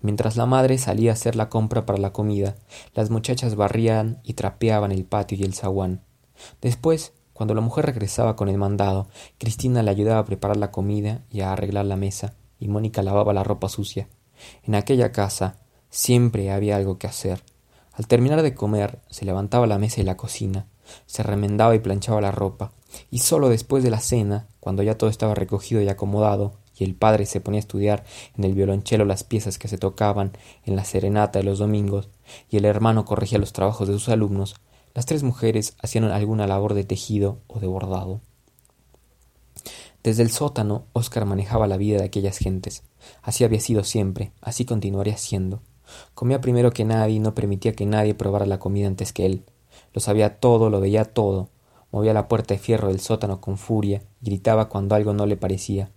Mientras 0.00 0.36
la 0.36 0.46
madre 0.46 0.78
salía 0.78 1.10
a 1.10 1.14
hacer 1.14 1.34
la 1.34 1.48
compra 1.48 1.84
para 1.84 1.98
la 1.98 2.12
comida, 2.12 2.54
las 2.94 3.10
muchachas 3.10 3.56
barrían 3.56 4.20
y 4.22 4.34
trapeaban 4.34 4.92
el 4.92 5.04
patio 5.04 5.36
y 5.36 5.42
el 5.42 5.54
zaguán. 5.54 6.04
Después, 6.62 7.14
cuando 7.32 7.56
la 7.56 7.62
mujer 7.62 7.84
regresaba 7.84 8.36
con 8.36 8.48
el 8.48 8.58
mandado, 8.58 9.08
Cristina 9.38 9.82
le 9.82 9.90
ayudaba 9.90 10.20
a 10.20 10.24
preparar 10.24 10.56
la 10.56 10.70
comida 10.70 11.24
y 11.32 11.40
a 11.40 11.52
arreglar 11.52 11.84
la 11.84 11.96
mesa 11.96 12.34
y 12.60 12.68
Mónica 12.68 13.02
lavaba 13.02 13.32
la 13.32 13.42
ropa 13.42 13.68
sucia. 13.68 14.08
En 14.62 14.76
aquella 14.76 15.10
casa 15.10 15.56
siempre 15.90 16.52
había 16.52 16.76
algo 16.76 16.96
que 16.96 17.08
hacer. 17.08 17.42
Al 17.92 18.06
terminar 18.06 18.42
de 18.42 18.54
comer, 18.54 19.00
se 19.10 19.24
levantaba 19.24 19.66
la 19.66 19.80
mesa 19.80 20.00
y 20.00 20.04
la 20.04 20.16
cocina, 20.16 20.68
se 21.06 21.24
remendaba 21.24 21.74
y 21.74 21.80
planchaba 21.80 22.20
la 22.20 22.30
ropa, 22.30 22.70
y 23.10 23.18
sólo 23.18 23.48
después 23.48 23.82
de 23.82 23.90
la 23.90 23.98
cena, 23.98 24.46
cuando 24.60 24.84
ya 24.84 24.96
todo 24.96 25.10
estaba 25.10 25.34
recogido 25.34 25.82
y 25.82 25.88
acomodado, 25.88 26.52
y 26.78 26.84
el 26.84 26.94
padre 26.94 27.26
se 27.26 27.40
ponía 27.40 27.58
a 27.58 27.60
estudiar 27.60 28.04
en 28.36 28.44
el 28.44 28.54
violonchelo 28.54 29.04
las 29.04 29.24
piezas 29.24 29.58
que 29.58 29.68
se 29.68 29.78
tocaban 29.78 30.32
en 30.64 30.76
la 30.76 30.84
serenata 30.84 31.38
de 31.38 31.44
los 31.44 31.58
domingos, 31.58 32.08
y 32.48 32.56
el 32.56 32.64
hermano 32.64 33.04
corregía 33.04 33.38
los 33.38 33.52
trabajos 33.52 33.88
de 33.88 33.94
sus 33.94 34.08
alumnos, 34.08 34.56
las 34.94 35.06
tres 35.06 35.22
mujeres 35.22 35.76
hacían 35.80 36.04
alguna 36.04 36.46
labor 36.46 36.74
de 36.74 36.84
tejido 36.84 37.38
o 37.46 37.60
de 37.60 37.66
bordado. 37.66 38.20
Desde 40.02 40.22
el 40.22 40.30
sótano, 40.30 40.86
Óscar 40.92 41.24
manejaba 41.24 41.66
la 41.66 41.76
vida 41.76 41.98
de 41.98 42.04
aquellas 42.04 42.38
gentes. 42.38 42.82
Así 43.22 43.44
había 43.44 43.60
sido 43.60 43.84
siempre, 43.84 44.32
así 44.40 44.64
continuaría 44.64 45.16
siendo. 45.16 45.60
Comía 46.14 46.40
primero 46.40 46.70
que 46.70 46.84
nadie 46.84 47.16
y 47.16 47.18
no 47.18 47.34
permitía 47.34 47.72
que 47.72 47.86
nadie 47.86 48.14
probara 48.14 48.46
la 48.46 48.58
comida 48.58 48.86
antes 48.86 49.12
que 49.12 49.26
él. 49.26 49.44
Lo 49.92 50.00
sabía 50.00 50.38
todo, 50.40 50.70
lo 50.70 50.80
veía 50.80 51.04
todo. 51.04 51.48
Movía 51.90 52.12
la 52.12 52.28
puerta 52.28 52.54
de 52.54 52.60
fierro 52.60 52.88
del 52.88 53.00
sótano 53.00 53.40
con 53.40 53.56
furia, 53.56 54.02
gritaba 54.20 54.68
cuando 54.68 54.94
algo 54.94 55.14
no 55.14 55.26
le 55.26 55.36
parecía. 55.36 55.90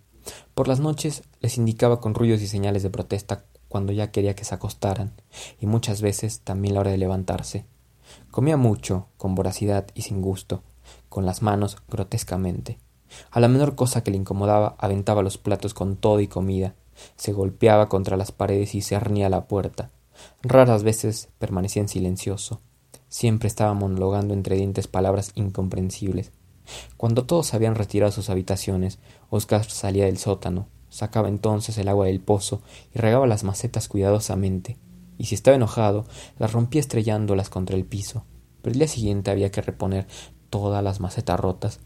Por 0.54 0.68
las 0.68 0.80
noches 0.80 1.24
les 1.40 1.58
indicaba 1.58 2.00
con 2.00 2.13
ruidos 2.13 2.42
y 2.42 2.48
señales 2.48 2.84
de 2.84 2.90
protesta 2.90 3.46
cuando 3.68 3.94
ya 3.94 4.12
quería 4.12 4.36
que 4.36 4.44
se 4.44 4.54
acostaran, 4.54 5.13
y 5.60 5.66
muchas 5.66 6.01
veces 6.01 6.42
también 6.42 6.74
la 6.74 6.82
hora 6.82 6.92
de 6.92 6.98
levantarse. 6.98 7.66
Comía 8.30 8.58
mucho, 8.58 9.08
con 9.18 9.34
voracidad 9.36 9.88
y 9.94 10.01
sin 10.01 10.22
gusto, 10.22 10.63
con 11.08 11.25
las 11.25 11.42
manos 11.42 11.78
grotescamente. 11.90 12.78
A 13.32 13.40
la 13.40 13.48
menor 13.48 13.75
cosa 13.75 14.04
que 14.04 14.12
le 14.12 14.18
incomodaba 14.18 14.75
aventaba 14.78 15.24
los 15.24 15.38
platos 15.38 15.74
con 15.74 15.96
todo 15.96 16.20
y 16.20 16.28
comida, 16.28 16.75
se 17.16 17.34
golpeaba 17.34 17.90
contra 17.90 18.18
las 18.18 18.32
paredes 18.32 18.75
y 18.75 18.82
se 18.82 18.96
arnía 18.96 19.30
la 19.30 19.46
puerta. 19.48 19.90
Raras 20.42 20.84
veces 20.84 21.30
permanecía 21.40 21.82
en 21.82 21.88
silencioso. 21.88 22.62
Siempre 23.10 23.48
estaba 23.48 23.74
monologando 23.74 24.34
entre 24.34 24.56
dientes 24.56 24.88
palabras 24.88 25.32
incomprensibles. 25.36 26.32
Cuando 26.98 27.25
todos 27.25 27.54
habían 27.54 27.75
retirado 27.75 28.12
sus 28.12 28.30
habitaciones, 28.30 29.00
Oscar 29.30 29.63
salía 29.66 30.06
del 30.06 30.18
sótano, 30.18 30.68
sacaba 30.90 31.30
entonces 31.30 31.78
el 31.78 31.88
agua 31.88 32.08
del 32.08 32.20
pozo 32.22 32.62
y 32.94 33.00
regaba 33.00 33.28
las 33.28 33.44
macetas 33.44 33.88
cuidadosamente, 33.88 34.78
y 35.18 35.25
si 35.25 35.36
estaba 35.36 35.56
enojado, 35.56 36.06
las 36.40 36.51
rompía 36.54 36.82
estrellándolas 36.82 37.50
contra 37.50 37.75
el 37.75 37.86
piso. 37.86 38.25
Pero 38.62 38.74
el 38.74 38.80
día 38.80 38.88
siguiente 38.88 39.32
había 39.32 39.51
que 39.51 39.62
reponer 39.62 40.08
todas 40.50 40.84
las 40.84 41.00
macetas 41.00 41.40
rotas, 41.40 41.80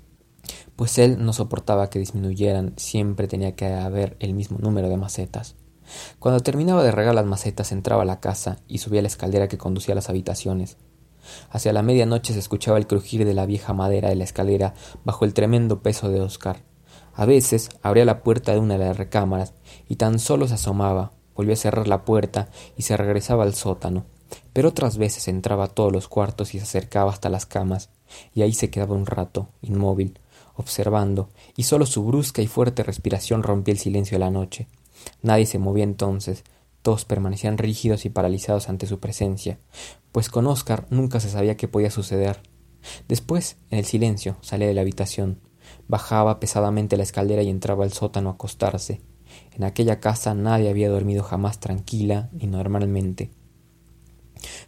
pues 0.76 0.98
él 0.98 1.24
no 1.24 1.34
soportaba 1.34 1.90
que 1.90 2.00
disminuyeran, 2.00 2.74
siempre 2.78 3.28
tenía 3.28 3.56
que 3.56 3.66
haber 3.66 4.18
el 4.20 4.34
mismo 4.34 4.58
número 4.60 4.90
de 4.90 4.98
macetas. 4.98 5.56
Cuando 6.20 6.42
terminaba 6.42 6.84
de 6.84 6.92
regar 6.92 7.16
las 7.16 7.26
macetas 7.26 7.72
entraba 7.72 8.04
a 8.04 8.06
la 8.06 8.20
casa 8.20 8.60
y 8.68 8.80
subía 8.80 9.02
la 9.02 9.08
escalera 9.08 9.48
que 9.48 9.58
conducía 9.58 9.94
a 9.94 9.96
las 9.96 10.10
habitaciones. 10.10 10.78
Hacia 11.50 11.74
la 11.74 11.82
medianoche 11.82 12.34
se 12.34 12.40
escuchaba 12.40 12.78
el 12.78 12.88
crujir 12.88 13.26
de 13.26 13.34
la 13.34 13.46
vieja 13.46 13.74
madera 13.74 14.10
de 14.10 14.16
la 14.16 14.24
escalera 14.24 14.74
bajo 15.04 15.26
el 15.26 15.34
tremendo 15.34 15.82
peso 15.82 16.10
de 16.10 16.22
Oscar. 16.22 16.64
A 17.14 17.26
veces 17.26 17.70
abría 17.82 18.06
la 18.06 18.24
puerta 18.24 18.52
de 18.52 18.60
una 18.60 18.78
de 18.78 18.86
las 18.86 18.98
recámaras 18.98 19.54
y 19.88 19.96
tan 19.96 20.20
solo 20.20 20.48
se 20.48 20.56
asomaba, 20.56 21.12
volvía 21.36 21.54
a 21.54 21.58
cerrar 21.58 21.88
la 21.88 22.04
puerta 22.04 22.50
y 22.78 22.84
se 22.84 22.98
regresaba 22.98 23.44
al 23.44 23.56
sótano. 23.56 24.06
Pero 24.54 24.70
otras 24.70 24.98
veces 24.98 25.28
entraba 25.28 25.66
a 25.66 25.70
todos 25.70 25.92
los 25.92 26.08
cuartos 26.08 26.54
y 26.54 26.60
se 26.60 26.64
acercaba 26.64 27.12
hasta 27.12 27.30
las 27.30 27.46
camas, 27.46 27.90
y 28.34 28.42
ahí 28.42 28.54
se 28.54 28.70
quedaba 28.70 28.96
un 28.96 29.06
rato, 29.06 29.50
inmóvil, 29.62 30.20
observando, 30.56 31.30
y 31.56 31.64
solo 31.64 31.86
su 31.86 32.04
brusca 32.04 32.42
y 32.42 32.48
fuerte 32.48 32.84
respiración 32.84 33.44
rompía 33.44 33.74
el 33.74 33.80
silencio 33.80 34.16
de 34.16 34.20
la 34.20 34.32
noche. 34.32 34.68
Nadie 35.22 35.46
se 35.46 35.60
movía 35.60 35.84
entonces, 35.84 36.44
todos 36.82 37.06
permanecían 37.06 37.58
rígidos 37.58 38.06
y 38.06 38.10
paralizados 38.10 38.70
ante 38.70 38.88
su 38.88 39.00
presencia, 39.00 39.58
pues 40.16 40.30
con 40.30 40.48
Oscar 40.48 40.88
nunca 40.90 41.20
se 41.20 41.30
sabía 41.30 41.58
qué 41.58 41.68
podía 41.68 41.92
suceder. 41.92 42.40
Después, 43.10 43.58
en 43.70 43.80
el 43.80 43.84
silencio, 43.84 44.38
salía 44.40 44.66
de 44.66 44.74
la 44.74 44.80
habitación, 44.80 45.42
bajaba 45.90 46.40
pesadamente 46.40 46.96
la 46.96 47.04
escalera 47.04 47.44
y 47.44 47.50
entraba 47.50 47.84
al 47.84 47.92
sótano 47.92 48.30
a 48.30 48.32
acostarse. 48.36 49.02
En 49.52 49.66
aquella 49.66 50.00
casa 50.00 50.34
nadie 50.34 50.70
había 50.70 50.90
dormido 50.90 51.22
jamás 51.22 51.60
tranquila 51.60 52.30
ni 52.32 52.48
normalmente. 52.48 53.30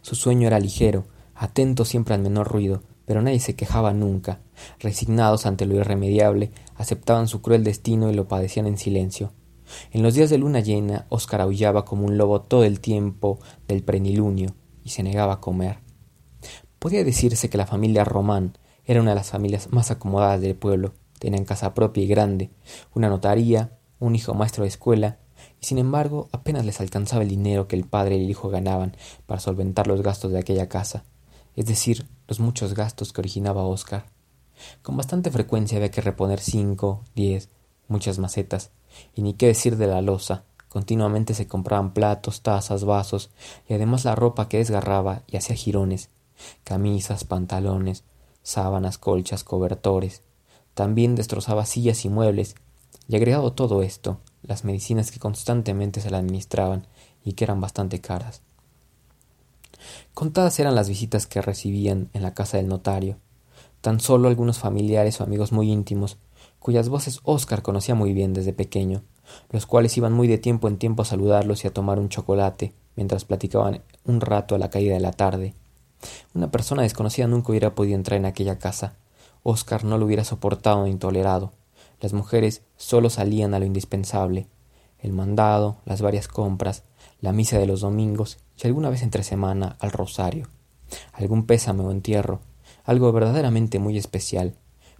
Su 0.02 0.16
sueño 0.16 0.48
era 0.48 0.60
ligero, 0.60 1.06
atento 1.34 1.86
siempre 1.86 2.14
al 2.14 2.20
menor 2.20 2.48
ruido, 2.48 2.82
pero 3.06 3.22
nadie 3.22 3.40
se 3.40 3.56
quejaba 3.56 3.94
nunca. 3.94 4.40
Resignados 4.80 5.46
ante 5.46 5.64
lo 5.64 5.76
irremediable, 5.76 6.50
aceptaban 6.74 7.26
su 7.26 7.40
cruel 7.40 7.64
destino 7.64 8.10
y 8.10 8.14
lo 8.14 8.28
padecían 8.28 8.66
en 8.66 8.76
silencio. 8.76 9.32
En 9.92 10.02
los 10.02 10.12
días 10.12 10.28
de 10.28 10.36
luna 10.36 10.60
llena, 10.60 11.06
Óscar 11.08 11.40
aullaba 11.40 11.86
como 11.86 12.04
un 12.04 12.18
lobo 12.18 12.42
todo 12.42 12.64
el 12.64 12.80
tiempo 12.80 13.38
del 13.66 13.82
prenilunio 13.82 14.54
y 14.88 14.90
se 14.90 15.02
negaba 15.02 15.34
a 15.34 15.40
comer. 15.40 15.80
Podía 16.78 17.04
decirse 17.04 17.50
que 17.50 17.58
la 17.58 17.66
familia 17.66 18.04
Román 18.04 18.56
era 18.86 19.02
una 19.02 19.10
de 19.10 19.16
las 19.16 19.28
familias 19.28 19.70
más 19.70 19.90
acomodadas 19.90 20.40
del 20.40 20.56
pueblo. 20.56 20.94
Tenían 21.18 21.44
casa 21.44 21.74
propia 21.74 22.02
y 22.02 22.06
grande, 22.06 22.50
una 22.94 23.10
notaría, 23.10 23.76
un 24.00 24.16
hijo 24.16 24.32
maestro 24.32 24.62
de 24.62 24.68
escuela, 24.68 25.18
y 25.60 25.66
sin 25.66 25.76
embargo 25.76 26.30
apenas 26.32 26.64
les 26.64 26.80
alcanzaba 26.80 27.22
el 27.22 27.28
dinero 27.28 27.68
que 27.68 27.76
el 27.76 27.84
padre 27.84 28.16
y 28.16 28.24
el 28.24 28.30
hijo 28.30 28.48
ganaban 28.48 28.96
para 29.26 29.40
solventar 29.40 29.86
los 29.86 30.00
gastos 30.00 30.32
de 30.32 30.38
aquella 30.38 30.70
casa, 30.70 31.04
es 31.54 31.66
decir, 31.66 32.06
los 32.26 32.40
muchos 32.40 32.72
gastos 32.72 33.12
que 33.12 33.20
originaba 33.20 33.64
Óscar. 33.64 34.06
Con 34.80 34.96
bastante 34.96 35.30
frecuencia 35.30 35.76
había 35.76 35.90
que 35.90 36.00
reponer 36.00 36.40
cinco, 36.40 37.04
diez, 37.14 37.50
muchas 37.88 38.18
macetas, 38.18 38.70
y 39.14 39.20
ni 39.20 39.34
qué 39.34 39.48
decir 39.48 39.76
de 39.76 39.86
la 39.86 40.00
loza. 40.00 40.44
Continuamente 40.68 41.34
se 41.34 41.46
compraban 41.46 41.92
platos, 41.94 42.42
tazas, 42.42 42.84
vasos, 42.84 43.30
y 43.68 43.74
además 43.74 44.04
la 44.04 44.14
ropa 44.14 44.48
que 44.48 44.58
desgarraba 44.58 45.22
y 45.26 45.36
hacía 45.36 45.56
jirones, 45.56 46.10
camisas, 46.64 47.24
pantalones, 47.24 48.04
sábanas, 48.42 48.98
colchas, 48.98 49.44
cobertores. 49.44 50.22
También 50.74 51.14
destrozaba 51.14 51.66
sillas 51.66 52.04
y 52.04 52.08
muebles, 52.08 52.54
y 53.08 53.16
agregado 53.16 53.52
todo 53.52 53.82
esto, 53.82 54.18
las 54.42 54.64
medicinas 54.64 55.10
que 55.10 55.18
constantemente 55.18 56.00
se 56.00 56.10
le 56.10 56.18
administraban 56.18 56.86
y 57.24 57.32
que 57.32 57.44
eran 57.44 57.60
bastante 57.60 58.00
caras. 58.00 58.42
Contadas 60.14 60.58
eran 60.60 60.74
las 60.74 60.88
visitas 60.88 61.26
que 61.26 61.40
recibían 61.40 62.10
en 62.12 62.22
la 62.22 62.34
casa 62.34 62.56
del 62.56 62.68
notario, 62.68 63.16
tan 63.80 64.00
solo 64.00 64.28
algunos 64.28 64.58
familiares 64.58 65.20
o 65.20 65.24
amigos 65.24 65.52
muy 65.52 65.70
íntimos, 65.70 66.18
cuyas 66.58 66.88
voces 66.88 67.20
Óscar 67.22 67.62
conocía 67.62 67.94
muy 67.94 68.12
bien 68.12 68.34
desde 68.34 68.52
pequeño, 68.52 69.02
los 69.50 69.66
cuales 69.66 69.96
iban 69.96 70.12
muy 70.12 70.28
de 70.28 70.38
tiempo 70.38 70.68
en 70.68 70.78
tiempo 70.78 71.02
a 71.02 71.06
saludarlos 71.06 71.64
y 71.64 71.68
a 71.68 71.72
tomar 71.72 71.98
un 71.98 72.08
chocolate, 72.08 72.72
mientras 72.96 73.24
platicaban 73.24 73.82
un 74.04 74.20
rato 74.20 74.54
a 74.54 74.58
la 74.58 74.70
caída 74.70 74.94
de 74.94 75.00
la 75.00 75.12
tarde. 75.12 75.54
Una 76.34 76.50
persona 76.50 76.82
desconocida 76.82 77.26
nunca 77.26 77.50
hubiera 77.50 77.74
podido 77.74 77.96
entrar 77.96 78.18
en 78.18 78.26
aquella 78.26 78.58
casa. 78.58 78.96
Óscar 79.42 79.84
no 79.84 79.98
lo 79.98 80.06
hubiera 80.06 80.24
soportado 80.24 80.84
ni 80.84 80.94
tolerado. 80.96 81.52
Las 82.00 82.12
mujeres 82.12 82.62
solo 82.76 83.10
salían 83.10 83.54
a 83.54 83.58
lo 83.58 83.64
indispensable 83.64 84.46
el 84.98 85.12
mandado, 85.12 85.76
las 85.84 86.02
varias 86.02 86.28
compras, 86.28 86.82
la 87.20 87.32
misa 87.32 87.58
de 87.58 87.66
los 87.66 87.80
domingos 87.80 88.38
y 88.62 88.66
alguna 88.66 88.90
vez 88.90 89.02
entre 89.02 89.22
semana 89.22 89.76
al 89.80 89.92
rosario, 89.92 90.48
algún 91.12 91.46
pésame 91.46 91.82
o 91.84 91.90
entierro, 91.90 92.40
algo 92.84 93.10
verdaderamente 93.12 93.78
muy 93.78 93.96
especial, 93.96 94.54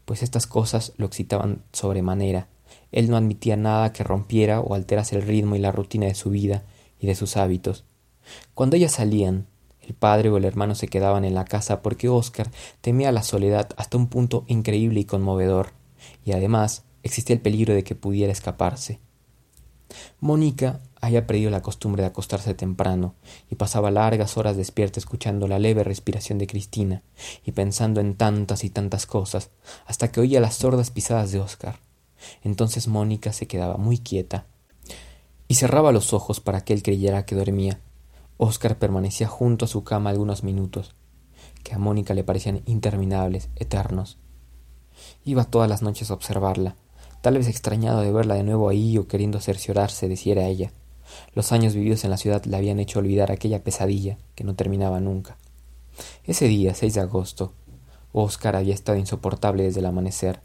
pues 0.04 0.22
estas 0.22 0.46
cosas 0.46 0.92
lo 0.96 1.06
excitaban 1.06 1.62
sobremanera. 1.72 2.48
Él 2.92 3.10
no 3.10 3.16
admitía 3.16 3.56
nada 3.56 3.92
que 3.92 4.04
rompiera 4.04 4.60
o 4.60 4.74
alterase 4.74 5.16
el 5.16 5.22
ritmo 5.22 5.56
y 5.56 5.58
la 5.58 5.72
rutina 5.72 6.06
de 6.06 6.14
su 6.14 6.30
vida 6.30 6.64
y 6.98 7.06
de 7.06 7.14
sus 7.14 7.36
hábitos. 7.36 7.84
Cuando 8.54 8.76
ellas 8.76 8.92
salían, 8.92 9.46
el 9.80 9.94
padre 9.94 10.28
o 10.28 10.36
el 10.36 10.44
hermano 10.44 10.74
se 10.74 10.88
quedaban 10.88 11.24
en 11.24 11.34
la 11.34 11.44
casa 11.44 11.80
porque 11.80 12.08
Óscar 12.08 12.50
temía 12.80 13.12
la 13.12 13.22
soledad 13.22 13.70
hasta 13.76 13.96
un 13.96 14.08
punto 14.08 14.44
increíble 14.46 15.00
y 15.00 15.04
conmovedor, 15.04 15.72
y 16.24 16.32
además 16.32 16.84
existía 17.02 17.34
el 17.34 17.40
peligro 17.40 17.74
de 17.74 17.84
que 17.84 17.94
pudiera 17.94 18.32
escaparse. 18.32 19.00
Mónica 20.20 20.80
había 21.00 21.26
perdido 21.26 21.50
la 21.50 21.62
costumbre 21.62 22.02
de 22.02 22.08
acostarse 22.08 22.54
temprano 22.54 23.14
y 23.50 23.54
pasaba 23.54 23.90
largas 23.90 24.36
horas 24.36 24.56
despierta 24.56 25.00
escuchando 25.00 25.48
la 25.48 25.58
leve 25.58 25.84
respiración 25.84 26.38
de 26.38 26.46
Cristina 26.46 27.02
y 27.44 27.52
pensando 27.52 28.00
en 28.00 28.14
tantas 28.14 28.64
y 28.64 28.70
tantas 28.70 29.06
cosas 29.06 29.50
hasta 29.86 30.10
que 30.10 30.20
oía 30.20 30.40
las 30.40 30.56
sordas 30.56 30.90
pisadas 30.90 31.32
de 31.32 31.40
Oscar. 31.40 31.78
Entonces 32.42 32.88
Mónica 32.88 33.32
se 33.32 33.46
quedaba 33.46 33.76
muy 33.76 33.98
quieta 33.98 34.46
y 35.48 35.54
cerraba 35.54 35.92
los 35.92 36.12
ojos 36.12 36.40
para 36.40 36.62
que 36.62 36.74
él 36.74 36.82
creyera 36.82 37.24
que 37.24 37.34
dormía. 37.34 37.80
Oscar 38.36 38.78
permanecía 38.78 39.26
junto 39.26 39.64
a 39.64 39.68
su 39.68 39.82
cama 39.82 40.10
algunos 40.10 40.44
minutos, 40.44 40.94
que 41.64 41.74
a 41.74 41.78
Mónica 41.78 42.14
le 42.14 42.24
parecían 42.24 42.62
interminables, 42.66 43.48
eternos. 43.56 44.18
Iba 45.24 45.44
todas 45.44 45.68
las 45.68 45.82
noches 45.82 46.10
a 46.10 46.14
observarla, 46.14 46.76
tal 47.20 47.38
vez 47.38 47.48
extrañado 47.48 48.00
de 48.00 48.12
verla 48.12 48.34
de 48.34 48.44
nuevo 48.44 48.68
ahí 48.68 48.96
o 48.98 49.08
queriendo 49.08 49.40
cerciorarse 49.40 50.08
de 50.08 50.16
si 50.16 50.30
era 50.30 50.46
ella. 50.46 50.72
Los 51.34 51.52
años 51.52 51.74
vividos 51.74 52.04
en 52.04 52.10
la 52.10 52.16
ciudad 52.16 52.44
le 52.44 52.56
habían 52.56 52.78
hecho 52.78 52.98
olvidar 52.98 53.32
aquella 53.32 53.64
pesadilla 53.64 54.18
que 54.34 54.44
no 54.44 54.54
terminaba 54.54 55.00
nunca. 55.00 55.36
Ese 56.24 56.46
día, 56.46 56.74
6 56.74 56.94
de 56.94 57.00
agosto, 57.00 57.54
Oscar 58.12 58.56
había 58.56 58.74
estado 58.74 58.98
insoportable 58.98 59.64
desde 59.64 59.80
el 59.80 59.86
amanecer. 59.86 60.40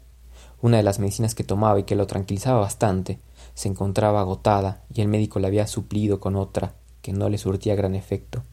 Una 0.64 0.78
de 0.78 0.82
las 0.82 0.98
medicinas 0.98 1.34
que 1.34 1.44
tomaba 1.44 1.78
y 1.78 1.82
que 1.82 1.94
lo 1.94 2.06
tranquilizaba 2.06 2.60
bastante 2.60 3.18
se 3.52 3.68
encontraba 3.68 4.20
agotada 4.20 4.80
y 4.94 5.02
el 5.02 5.08
médico 5.08 5.38
le 5.38 5.46
había 5.46 5.66
suplido 5.66 6.20
con 6.20 6.36
otra 6.36 6.72
que 7.02 7.12
no 7.12 7.28
le 7.28 7.36
surtía 7.36 7.74
gran 7.74 7.94
efecto. 7.94 8.44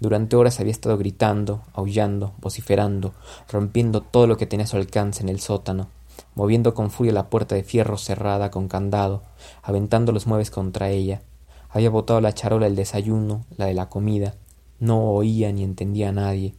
Durante 0.00 0.34
horas 0.34 0.58
había 0.58 0.72
estado 0.72 0.98
gritando, 0.98 1.62
aullando, 1.72 2.34
vociferando, 2.40 3.14
rompiendo 3.48 4.00
todo 4.00 4.26
lo 4.26 4.36
que 4.36 4.46
tenía 4.46 4.64
a 4.64 4.66
su 4.66 4.76
alcance 4.76 5.22
en 5.22 5.28
el 5.28 5.38
sótano, 5.38 5.86
moviendo 6.34 6.74
con 6.74 6.90
furia 6.90 7.12
la 7.12 7.30
puerta 7.30 7.54
de 7.54 7.62
fierro 7.62 7.96
cerrada 7.96 8.50
con 8.50 8.66
candado, 8.66 9.22
aventando 9.62 10.10
los 10.10 10.26
muebles 10.26 10.50
contra 10.50 10.90
ella. 10.90 11.22
Había 11.68 11.90
botado 11.90 12.20
la 12.20 12.34
charola 12.34 12.66
del 12.66 12.74
desayuno, 12.74 13.44
la 13.56 13.66
de 13.66 13.74
la 13.74 13.88
comida. 13.88 14.34
No 14.80 15.12
oía 15.12 15.52
ni 15.52 15.62
entendía 15.62 16.08
a 16.08 16.12
nadie. 16.12 16.56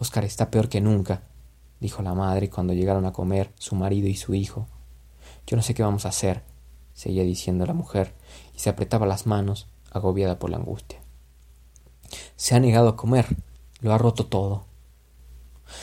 Oscar 0.00 0.24
está 0.24 0.50
peor 0.50 0.68
que 0.68 0.80
nunca, 0.80 1.22
dijo 1.80 2.02
la 2.02 2.14
madre 2.14 2.50
cuando 2.50 2.72
llegaron 2.72 3.06
a 3.06 3.12
comer 3.12 3.52
su 3.58 3.74
marido 3.74 4.08
y 4.08 4.16
su 4.16 4.34
hijo. 4.34 4.66
Yo 5.46 5.56
no 5.56 5.62
sé 5.62 5.74
qué 5.74 5.82
vamos 5.82 6.06
a 6.06 6.10
hacer, 6.10 6.42
seguía 6.94 7.24
diciendo 7.24 7.66
la 7.66 7.74
mujer, 7.74 8.14
y 8.54 8.60
se 8.60 8.70
apretaba 8.70 9.06
las 9.06 9.26
manos, 9.26 9.68
agobiada 9.90 10.38
por 10.38 10.50
la 10.50 10.58
angustia. 10.58 11.00
Se 12.36 12.54
ha 12.54 12.60
negado 12.60 12.88
a 12.88 12.96
comer, 12.96 13.26
lo 13.80 13.92
ha 13.92 13.98
roto 13.98 14.26
todo. 14.26 14.66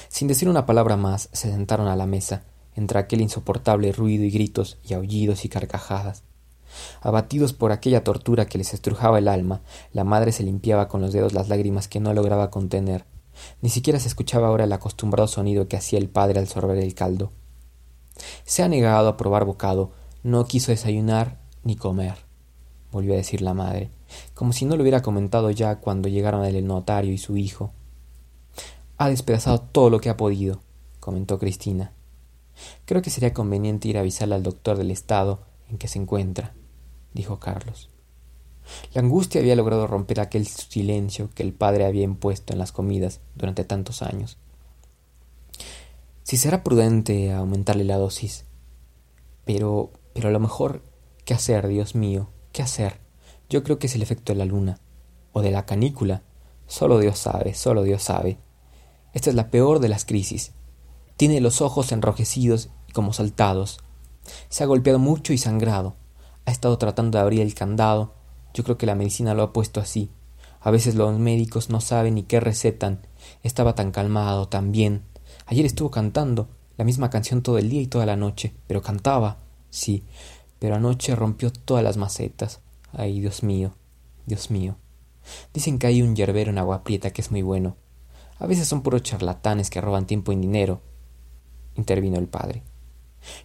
Sin 0.09 0.27
decir 0.27 0.49
una 0.49 0.65
palabra 0.65 0.97
más, 0.97 1.29
se 1.31 1.49
sentaron 1.49 1.87
a 1.87 1.95
la 1.95 2.05
mesa, 2.05 2.43
entre 2.75 2.99
aquel 2.99 3.21
insoportable 3.21 3.91
ruido 3.91 4.23
y 4.23 4.29
gritos 4.29 4.77
y 4.83 4.93
aullidos 4.93 5.45
y 5.45 5.49
carcajadas. 5.49 6.23
Abatidos 7.01 7.53
por 7.53 7.71
aquella 7.71 8.03
tortura 8.03 8.45
que 8.45 8.57
les 8.57 8.73
estrujaba 8.73 9.17
el 9.17 9.27
alma, 9.27 9.61
la 9.93 10.03
madre 10.03 10.31
se 10.31 10.43
limpiaba 10.43 10.87
con 10.87 11.01
los 11.01 11.13
dedos 11.13 11.33
las 11.33 11.49
lágrimas 11.49 11.87
que 11.87 11.99
no 11.99 12.13
lograba 12.13 12.51
contener. 12.51 13.05
Ni 13.61 13.69
siquiera 13.69 13.99
se 13.99 14.07
escuchaba 14.07 14.47
ahora 14.47 14.65
el 14.65 14.73
acostumbrado 14.73 15.27
sonido 15.27 15.67
que 15.67 15.77
hacía 15.77 15.99
el 15.99 16.09
padre 16.09 16.39
al 16.39 16.47
sorber 16.47 16.77
el 16.77 16.93
caldo. 16.93 17.31
Se 18.45 18.63
ha 18.63 18.67
negado 18.67 19.07
a 19.09 19.17
probar 19.17 19.45
bocado, 19.45 19.91
no 20.23 20.45
quiso 20.45 20.71
desayunar 20.71 21.39
ni 21.63 21.75
comer, 21.75 22.15
volvió 22.91 23.13
a 23.13 23.17
decir 23.17 23.41
la 23.41 23.53
madre, 23.53 23.89
como 24.33 24.53
si 24.53 24.65
no 24.65 24.75
lo 24.75 24.81
hubiera 24.81 25.01
comentado 25.01 25.51
ya 25.51 25.79
cuando 25.79 26.09
llegaron 26.09 26.45
el 26.45 26.65
notario 26.65 27.13
y 27.13 27.17
su 27.17 27.37
hijo. 27.37 27.71
Ha 28.97 29.09
despedazado 29.09 29.59
todo 29.59 29.89
lo 29.89 29.99
que 29.99 30.09
ha 30.09 30.17
podido, 30.17 30.61
comentó 30.99 31.37
Cristina. 31.37 31.91
Creo 32.85 33.01
que 33.01 33.11
sería 33.11 33.33
conveniente 33.33 33.87
ir 33.87 33.97
a 33.97 34.01
avisarle 34.01 34.35
al 34.35 34.43
doctor 34.43 34.77
del 34.77 34.91
estado 34.91 35.41
en 35.69 35.77
que 35.77 35.87
se 35.87 35.99
encuentra, 35.99 36.53
dijo 37.13 37.39
Carlos. 37.39 37.89
La 38.93 39.01
angustia 39.01 39.41
había 39.41 39.55
logrado 39.55 39.87
romper 39.87 40.19
aquel 40.19 40.47
silencio 40.47 41.29
que 41.33 41.43
el 41.43 41.53
padre 41.53 41.85
había 41.85 42.03
impuesto 42.03 42.53
en 42.53 42.59
las 42.59 42.71
comidas 42.71 43.21
durante 43.35 43.63
tantos 43.63 44.01
años. 44.01 44.37
Si 46.23 46.35
será 46.35 46.63
prudente 46.63 47.31
aumentarle 47.31 47.85
la 47.85 47.97
dosis. 47.97 48.45
Pero, 49.45 49.91
pero 50.13 50.27
a 50.27 50.31
lo 50.31 50.41
mejor, 50.41 50.83
¿qué 51.23 51.33
hacer, 51.33 51.67
Dios 51.67 51.95
mío? 51.95 52.29
¿Qué 52.51 52.61
hacer? 52.61 52.99
Yo 53.49 53.63
creo 53.63 53.79
que 53.79 53.87
es 53.87 53.95
el 53.95 54.01
efecto 54.01 54.33
de 54.33 54.39
la 54.39 54.45
luna. 54.45 54.81
O 55.31 55.41
de 55.41 55.51
la 55.51 55.65
canícula. 55.65 56.23
Solo 56.65 56.99
Dios 56.99 57.17
sabe, 57.17 57.53
solo 57.53 57.83
Dios 57.83 58.03
sabe. 58.03 58.39
Esta 59.13 59.29
es 59.29 59.37
la 59.37 59.49
peor 59.49 59.79
de 59.79 59.87
las 59.87 60.03
crisis. 60.03 60.51
Tiene 61.15 61.39
los 61.39 61.61
ojos 61.61 61.93
enrojecidos 61.93 62.69
y 62.87 62.91
como 62.91 63.13
saltados. 63.13 63.79
Se 64.49 64.63
ha 64.63 64.67
golpeado 64.67 64.99
mucho 64.99 65.31
y 65.31 65.37
sangrado. 65.37 65.95
Ha 66.45 66.51
estado 66.51 66.77
tratando 66.77 67.17
de 67.17 67.21
abrir 67.21 67.41
el 67.41 67.55
candado. 67.55 68.15
Yo 68.53 68.63
creo 68.63 68.77
que 68.77 68.85
la 68.85 68.95
medicina 68.95 69.33
lo 69.33 69.43
ha 69.43 69.53
puesto 69.53 69.79
así. 69.79 70.09
A 70.59 70.71
veces 70.71 70.95
los 70.95 71.17
médicos 71.17 71.69
no 71.69 71.81
saben 71.81 72.15
ni 72.15 72.23
qué 72.23 72.39
recetan. 72.39 73.05
Estaba 73.43 73.75
tan 73.75 73.91
calmado, 73.91 74.47
tan 74.47 74.71
bien. 74.71 75.03
Ayer 75.45 75.65
estuvo 75.65 75.91
cantando 75.91 76.49
la 76.77 76.85
misma 76.85 77.09
canción 77.09 77.41
todo 77.41 77.57
el 77.57 77.69
día 77.69 77.81
y 77.81 77.87
toda 77.87 78.05
la 78.05 78.15
noche, 78.15 78.53
pero 78.67 78.81
cantaba, 78.81 79.37
sí, 79.69 80.03
pero 80.59 80.75
anoche 80.75 81.15
rompió 81.15 81.51
todas 81.51 81.83
las 81.83 81.97
macetas. 81.97 82.61
Ay, 82.91 83.19
Dios 83.19 83.43
mío, 83.43 83.73
Dios 84.25 84.51
mío. 84.51 84.77
Dicen 85.53 85.79
que 85.79 85.87
hay 85.87 86.01
un 86.01 86.15
yerbero 86.15 86.51
en 86.51 86.57
Agua 86.57 86.83
Prieta 86.83 87.11
que 87.11 87.21
es 87.21 87.31
muy 87.31 87.41
bueno. 87.41 87.75
A 88.39 88.45
veces 88.45 88.67
son 88.67 88.81
puros 88.83 89.03
charlatanes 89.03 89.69
que 89.69 89.81
roban 89.81 90.05
tiempo 90.05 90.31
y 90.31 90.35
dinero, 90.35 90.81
intervino 91.75 92.17
el 92.19 92.27
padre. 92.27 92.63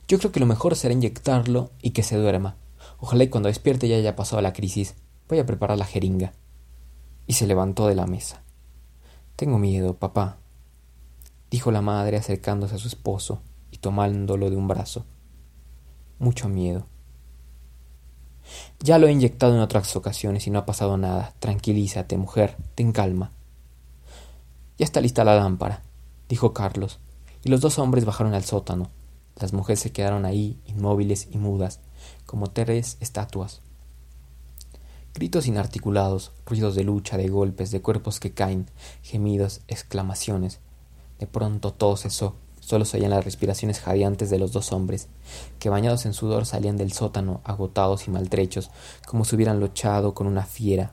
Yo 0.06 0.18
creo 0.18 0.32
que 0.32 0.40
lo 0.40 0.46
mejor 0.46 0.76
será 0.76 0.92
inyectarlo 0.92 1.70
y 1.80 1.90
que 1.90 2.02
se 2.02 2.16
duerma. 2.16 2.56
Ojalá 3.04 3.24
y 3.24 3.28
cuando 3.28 3.48
despierte 3.48 3.88
ya 3.88 3.96
haya 3.96 4.14
pasado 4.14 4.40
la 4.42 4.52
crisis. 4.52 4.94
Voy 5.28 5.40
a 5.40 5.44
preparar 5.44 5.76
la 5.76 5.84
jeringa. 5.84 6.34
Y 7.26 7.32
se 7.32 7.48
levantó 7.48 7.88
de 7.88 7.96
la 7.96 8.06
mesa. 8.06 8.44
Tengo 9.34 9.58
miedo, 9.58 9.94
papá, 9.94 10.38
dijo 11.50 11.72
la 11.72 11.82
madre 11.82 12.16
acercándose 12.16 12.76
a 12.76 12.78
su 12.78 12.86
esposo 12.86 13.42
y 13.72 13.78
tomándolo 13.78 14.50
de 14.50 14.56
un 14.56 14.68
brazo. 14.68 15.04
Mucho 16.20 16.48
miedo. 16.48 16.86
Ya 18.78 18.98
lo 18.98 19.08
he 19.08 19.12
inyectado 19.12 19.52
en 19.56 19.62
otras 19.62 19.96
ocasiones 19.96 20.46
y 20.46 20.50
no 20.50 20.60
ha 20.60 20.66
pasado 20.66 20.96
nada. 20.96 21.34
Tranquilízate, 21.40 22.16
mujer, 22.16 22.56
ten 22.76 22.92
calma. 22.92 23.32
Ya 24.78 24.84
está 24.84 25.00
lista 25.00 25.24
la 25.24 25.34
lámpara, 25.34 25.82
dijo 26.28 26.52
Carlos, 26.52 27.00
y 27.42 27.48
los 27.48 27.60
dos 27.60 27.80
hombres 27.80 28.04
bajaron 28.04 28.34
al 28.34 28.44
sótano. 28.44 28.90
Las 29.40 29.52
mujeres 29.52 29.80
se 29.80 29.90
quedaron 29.90 30.24
ahí, 30.24 30.60
inmóviles 30.66 31.26
y 31.32 31.38
mudas, 31.38 31.80
como 32.26 32.50
tres 32.50 32.96
estatuas. 33.00 33.60
Gritos 35.14 35.46
inarticulados, 35.46 36.32
ruidos 36.46 36.74
de 36.74 36.84
lucha, 36.84 37.16
de 37.16 37.28
golpes, 37.28 37.70
de 37.70 37.82
cuerpos 37.82 38.18
que 38.18 38.32
caen, 38.32 38.70
gemidos, 39.02 39.60
exclamaciones, 39.68 40.60
de 41.18 41.26
pronto 41.26 41.72
todo 41.72 41.96
cesó, 41.96 42.34
solo 42.60 42.84
se 42.84 42.96
oían 42.96 43.10
las 43.10 43.24
respiraciones 43.24 43.80
jadeantes 43.80 44.30
de 44.30 44.38
los 44.38 44.52
dos 44.52 44.72
hombres, 44.72 45.08
que 45.58 45.68
bañados 45.68 46.06
en 46.06 46.14
sudor 46.14 46.46
salían 46.46 46.76
del 46.76 46.92
sótano, 46.92 47.40
agotados 47.44 48.08
y 48.08 48.10
maltrechos, 48.10 48.70
como 49.06 49.24
si 49.24 49.36
hubieran 49.36 49.60
luchado 49.60 50.14
con 50.14 50.26
una 50.26 50.44
fiera. 50.44 50.92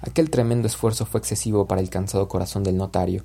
Aquel 0.00 0.30
tremendo 0.30 0.66
esfuerzo 0.66 1.06
fue 1.06 1.20
excesivo 1.20 1.66
para 1.68 1.80
el 1.80 1.90
cansado 1.90 2.26
corazón 2.26 2.64
del 2.64 2.76
notario, 2.76 3.22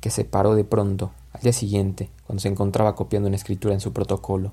que 0.00 0.10
se 0.10 0.24
paró 0.24 0.54
de 0.54 0.64
pronto, 0.64 1.12
al 1.32 1.42
día 1.42 1.52
siguiente, 1.52 2.10
cuando 2.26 2.40
se 2.40 2.48
encontraba 2.48 2.96
copiando 2.96 3.28
una 3.28 3.36
escritura 3.36 3.74
en 3.74 3.80
su 3.80 3.92
protocolo. 3.92 4.52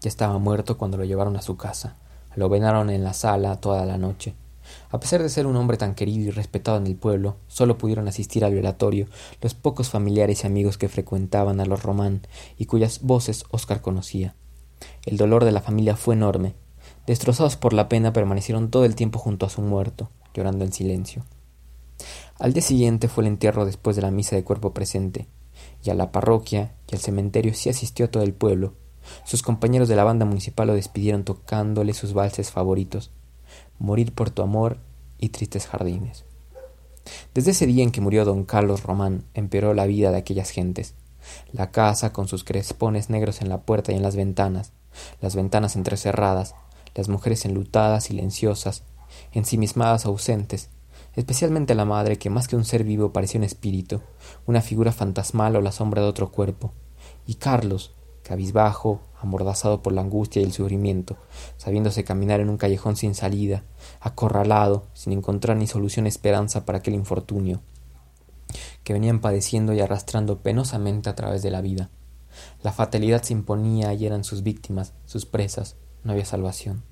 Ya 0.00 0.08
estaba 0.08 0.38
muerto 0.38 0.78
cuando 0.78 0.96
lo 0.96 1.04
llevaron 1.04 1.36
a 1.36 1.42
su 1.42 1.56
casa. 1.56 1.96
Lo 2.34 2.48
venaron 2.48 2.90
en 2.90 3.04
la 3.04 3.12
sala 3.12 3.60
toda 3.60 3.84
la 3.84 3.98
noche. 3.98 4.34
A 4.90 5.00
pesar 5.00 5.22
de 5.22 5.28
ser 5.28 5.46
un 5.46 5.56
hombre 5.56 5.76
tan 5.76 5.94
querido 5.94 6.28
y 6.28 6.30
respetado 6.30 6.78
en 6.78 6.86
el 6.86 6.96
pueblo, 6.96 7.36
solo 7.48 7.76
pudieron 7.76 8.08
asistir 8.08 8.44
al 8.44 8.54
velatorio 8.54 9.06
los 9.42 9.54
pocos 9.54 9.90
familiares 9.90 10.42
y 10.42 10.46
amigos 10.46 10.78
que 10.78 10.88
frecuentaban 10.88 11.60
a 11.60 11.66
los 11.66 11.82
Román 11.82 12.22
y 12.56 12.66
cuyas 12.66 13.02
voces 13.02 13.44
Oscar 13.50 13.80
conocía. 13.80 14.34
El 15.04 15.16
dolor 15.16 15.44
de 15.44 15.52
la 15.52 15.60
familia 15.60 15.96
fue 15.96 16.14
enorme. 16.14 16.54
Destrozados 17.06 17.56
por 17.56 17.72
la 17.72 17.88
pena, 17.88 18.12
permanecieron 18.12 18.70
todo 18.70 18.84
el 18.84 18.94
tiempo 18.94 19.18
junto 19.18 19.44
a 19.44 19.50
su 19.50 19.60
muerto, 19.60 20.10
llorando 20.34 20.64
en 20.64 20.72
silencio. 20.72 21.24
Al 22.38 22.52
día 22.52 22.62
siguiente 22.62 23.08
fue 23.08 23.24
el 23.24 23.28
entierro 23.28 23.66
después 23.66 23.96
de 23.96 24.02
la 24.02 24.10
misa 24.10 24.36
de 24.36 24.44
cuerpo 24.44 24.72
presente, 24.72 25.26
y 25.84 25.90
a 25.90 25.94
la 25.94 26.12
parroquia 26.12 26.74
y 26.90 26.94
al 26.94 27.00
cementerio 27.00 27.52
sí 27.54 27.68
asistió 27.68 28.08
todo 28.08 28.22
el 28.22 28.32
pueblo. 28.32 28.74
Sus 29.24 29.42
compañeros 29.42 29.88
de 29.88 29.96
la 29.96 30.04
banda 30.04 30.24
municipal 30.24 30.66
lo 30.66 30.74
despidieron 30.74 31.24
tocándole 31.24 31.94
sus 31.94 32.12
valses 32.12 32.50
favoritos, 32.50 33.10
Morir 33.78 34.14
por 34.14 34.30
tu 34.30 34.42
amor 34.42 34.78
y 35.18 35.30
tristes 35.30 35.66
jardines. 35.66 36.24
Desde 37.34 37.52
ese 37.52 37.66
día 37.66 37.82
en 37.82 37.90
que 37.90 38.00
murió 38.00 38.24
don 38.24 38.44
Carlos 38.44 38.82
Román, 38.82 39.24
empeoró 39.34 39.74
la 39.74 39.86
vida 39.86 40.10
de 40.10 40.18
aquellas 40.18 40.50
gentes. 40.50 40.94
La 41.52 41.70
casa, 41.70 42.12
con 42.12 42.28
sus 42.28 42.44
crespones 42.44 43.10
negros 43.10 43.40
en 43.40 43.48
la 43.48 43.62
puerta 43.62 43.92
y 43.92 43.96
en 43.96 44.02
las 44.02 44.16
ventanas, 44.16 44.72
las 45.20 45.34
ventanas 45.34 45.76
entrecerradas, 45.76 46.54
las 46.94 47.08
mujeres 47.08 47.44
enlutadas, 47.44 48.04
silenciosas, 48.04 48.84
ensimismadas, 49.32 50.06
ausentes, 50.06 50.68
especialmente 51.16 51.74
la 51.74 51.84
madre 51.84 52.18
que 52.18 52.30
más 52.30 52.48
que 52.48 52.56
un 52.56 52.64
ser 52.64 52.84
vivo 52.84 53.12
parecía 53.12 53.38
un 53.38 53.44
espíritu, 53.44 54.00
una 54.46 54.60
figura 54.60 54.92
fantasmal 54.92 55.56
o 55.56 55.60
la 55.60 55.72
sombra 55.72 56.02
de 56.02 56.08
otro 56.08 56.30
cuerpo, 56.30 56.72
y 57.26 57.34
Carlos, 57.34 57.94
cabizbajo, 58.30 59.00
amordazado 59.20 59.82
por 59.82 59.92
la 59.92 60.02
angustia 60.02 60.40
y 60.40 60.44
el 60.44 60.52
sufrimiento, 60.52 61.16
sabiéndose 61.56 62.04
caminar 62.04 62.38
en 62.38 62.48
un 62.48 62.58
callejón 62.58 62.94
sin 62.94 63.16
salida, 63.16 63.64
acorralado, 63.98 64.86
sin 64.94 65.12
encontrar 65.12 65.56
ni 65.56 65.66
solución 65.66 66.06
esperanza 66.06 66.64
para 66.64 66.78
aquel 66.78 66.94
infortunio, 66.94 67.60
que 68.84 68.92
venían 68.92 69.18
padeciendo 69.20 69.72
y 69.72 69.80
arrastrando 69.80 70.38
penosamente 70.44 71.10
a 71.10 71.16
través 71.16 71.42
de 71.42 71.50
la 71.50 71.60
vida. 71.60 71.90
La 72.62 72.70
fatalidad 72.70 73.24
se 73.24 73.32
imponía 73.32 73.94
y 73.94 74.06
eran 74.06 74.22
sus 74.22 74.44
víctimas, 74.44 74.92
sus 75.06 75.26
presas, 75.26 75.74
no 76.04 76.12
había 76.12 76.24
salvación. 76.24 76.84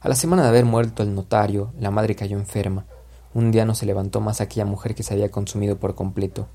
A 0.00 0.08
la 0.08 0.14
semana 0.14 0.44
de 0.44 0.50
haber 0.50 0.64
muerto 0.64 1.02
el 1.02 1.12
notario, 1.12 1.72
la 1.76 1.90
madre 1.90 2.14
cayó 2.14 2.38
enferma. 2.38 2.86
Un 3.34 3.50
día 3.50 3.64
no 3.64 3.74
se 3.74 3.84
levantó 3.84 4.20
más 4.20 4.40
aquella 4.40 4.64
mujer 4.64 4.94
que 4.94 5.02
se 5.02 5.12
había 5.12 5.32
consumido 5.32 5.80
por 5.80 5.96
completo, 5.96 6.46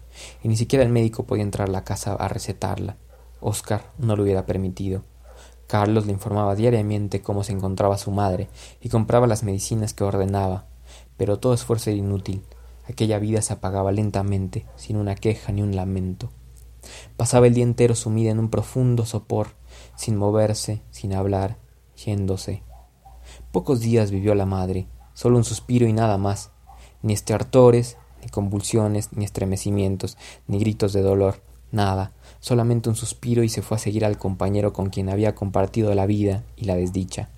y 0.41 0.48
ni 0.48 0.56
siquiera 0.56 0.86
el 0.86 0.93
médico 0.93 1.26
podía 1.26 1.43
entrar 1.43 1.67
a 1.67 1.74
la 1.74 1.84
casa 1.84 2.13
a 2.13 2.30
recetarla. 2.30 2.95
Oscar 3.41 3.91
no 3.97 4.15
lo 4.15 4.23
hubiera 4.23 4.45
permitido. 4.45 5.04
Carlos 5.67 6.06
le 6.06 6.12
informaba 6.12 6.56
diariamente 6.56 7.21
cómo 7.21 7.43
se 7.43 7.52
encontraba 7.52 7.97
su 7.97 8.12
madre 8.12 8.49
y 8.82 8.89
compraba 8.89 9.28
las 9.28 9.43
medicinas 9.43 9.93
que 9.93 10.04
ordenaba, 10.04 10.65
pero 11.15 11.38
todo 11.39 11.54
esfuerzo 11.54 11.91
era 11.91 11.99
inútil. 11.99 12.43
Aquella 12.88 13.19
vida 13.19 13.43
se 13.43 13.54
apagaba 13.54 13.91
lentamente, 13.91 14.65
sin 14.75 14.97
una 14.97 15.13
queja 15.13 15.52
ni 15.52 15.62
un 15.62 15.75
lamento. 15.75 16.32
Pasaba 17.17 17.45
el 17.45 17.54
día 17.54 17.63
entero 17.63 17.93
sumida 17.93 18.32
en 18.32 18.39
un 18.39 18.49
profundo 18.49 19.06
sopor, 19.06 19.49
sin 19.95 20.17
moverse, 20.17 20.82
sin 20.89 21.13
hablar, 21.13 21.58
yéndose. 22.04 22.63
Pocos 23.52 23.80
días 23.80 24.10
vivió 24.10 24.34
la 24.34 24.45
madre, 24.45 24.88
solo 25.13 25.38
un 25.38 25.43
suspiro 25.43 25.88
y 25.88 25.93
nada 25.93 26.17
más, 26.17 26.52
ni 27.02 27.13
estertores, 27.13 27.97
ni 28.23 28.30
convulsiones, 28.30 29.13
ni 29.13 29.25
estremecimientos, 29.25 30.17
ni 30.47 30.60
gritos 30.60 30.93
de 30.93 31.02
dolor, 31.02 31.41
nada, 31.71 32.13
solamente 32.39 32.89
un 32.89 32.95
suspiro 32.95 33.43
y 33.43 33.49
se 33.49 33.62
fue 33.62 33.78
a 33.78 33.80
seguir 33.80 34.06
al 34.06 34.17
compañero 34.17 34.73
con 34.73 34.89
quien 34.89 35.10
había 35.10 35.36
compartido 35.36 35.93
la 35.95 36.06
vida 36.06 36.43
y 36.56 36.65
la 36.65 36.75
desdicha. 36.75 37.30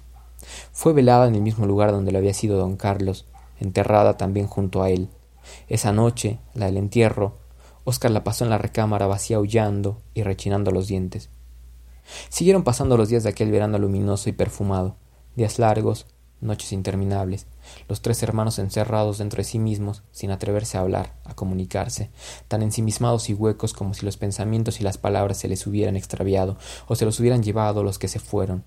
Fue 0.72 0.94
velada 0.94 1.28
en 1.28 1.36
el 1.36 1.42
mismo 1.42 1.66
lugar 1.66 1.92
donde 1.92 2.12
lo 2.12 2.18
había 2.18 2.34
sido 2.34 2.58
don 2.58 2.76
Carlos, 2.76 3.26
enterrada 3.60 4.18
también 4.18 4.48
junto 4.48 4.82
a 4.82 4.90
él. 4.90 5.10
Esa 5.68 5.92
noche, 5.92 6.40
la 6.54 6.68
del 6.68 6.78
entierro, 6.78 7.38
Oscar 7.84 8.12
la 8.12 8.24
pasó 8.24 8.44
en 8.44 8.52
la 8.52 8.58
recámara 8.58 9.08
vacía 9.08 9.38
aullando 9.38 10.02
y 10.14 10.24
rechinando 10.24 10.72
los 10.72 10.88
dientes. 10.88 11.30
Siguieron 12.30 12.64
pasando 12.64 12.98
los 12.98 13.10
días 13.10 13.24
de 13.24 13.30
aquel 13.30 13.52
verano 13.52 13.80
luminoso 13.80 14.30
y 14.30 14.34
perfumado, 14.34 14.96
días 15.36 15.60
largos, 15.60 16.08
noches 16.42 16.74
interminables, 16.74 17.48
los 17.88 18.02
tres 18.02 18.22
hermanos 18.24 18.60
encerrados 18.60 19.18
dentro 19.18 19.38
de 19.38 19.44
sí 19.44 19.60
mismos, 19.60 20.04
sin 20.12 20.32
atreverse 20.32 20.78
a 20.78 20.82
hablar, 20.82 21.16
a 21.24 21.34
comunicarse, 21.34 22.10
tan 22.48 22.62
ensimismados 22.62 23.30
y 23.30 23.34
huecos 23.34 23.74
como 23.74 23.94
si 23.94 24.06
los 24.06 24.18
pensamientos 24.18 24.80
y 24.80 24.84
las 24.84 24.98
palabras 24.98 25.38
se 25.38 25.48
les 25.48 25.66
hubieran 25.68 25.96
extraviado 25.96 26.58
o 26.88 26.96
se 26.96 27.06
los 27.06 27.20
hubieran 27.20 27.44
llevado 27.44 27.84
los 27.84 28.00
que 28.00 28.08
se 28.08 28.20
fueron. 28.20 28.64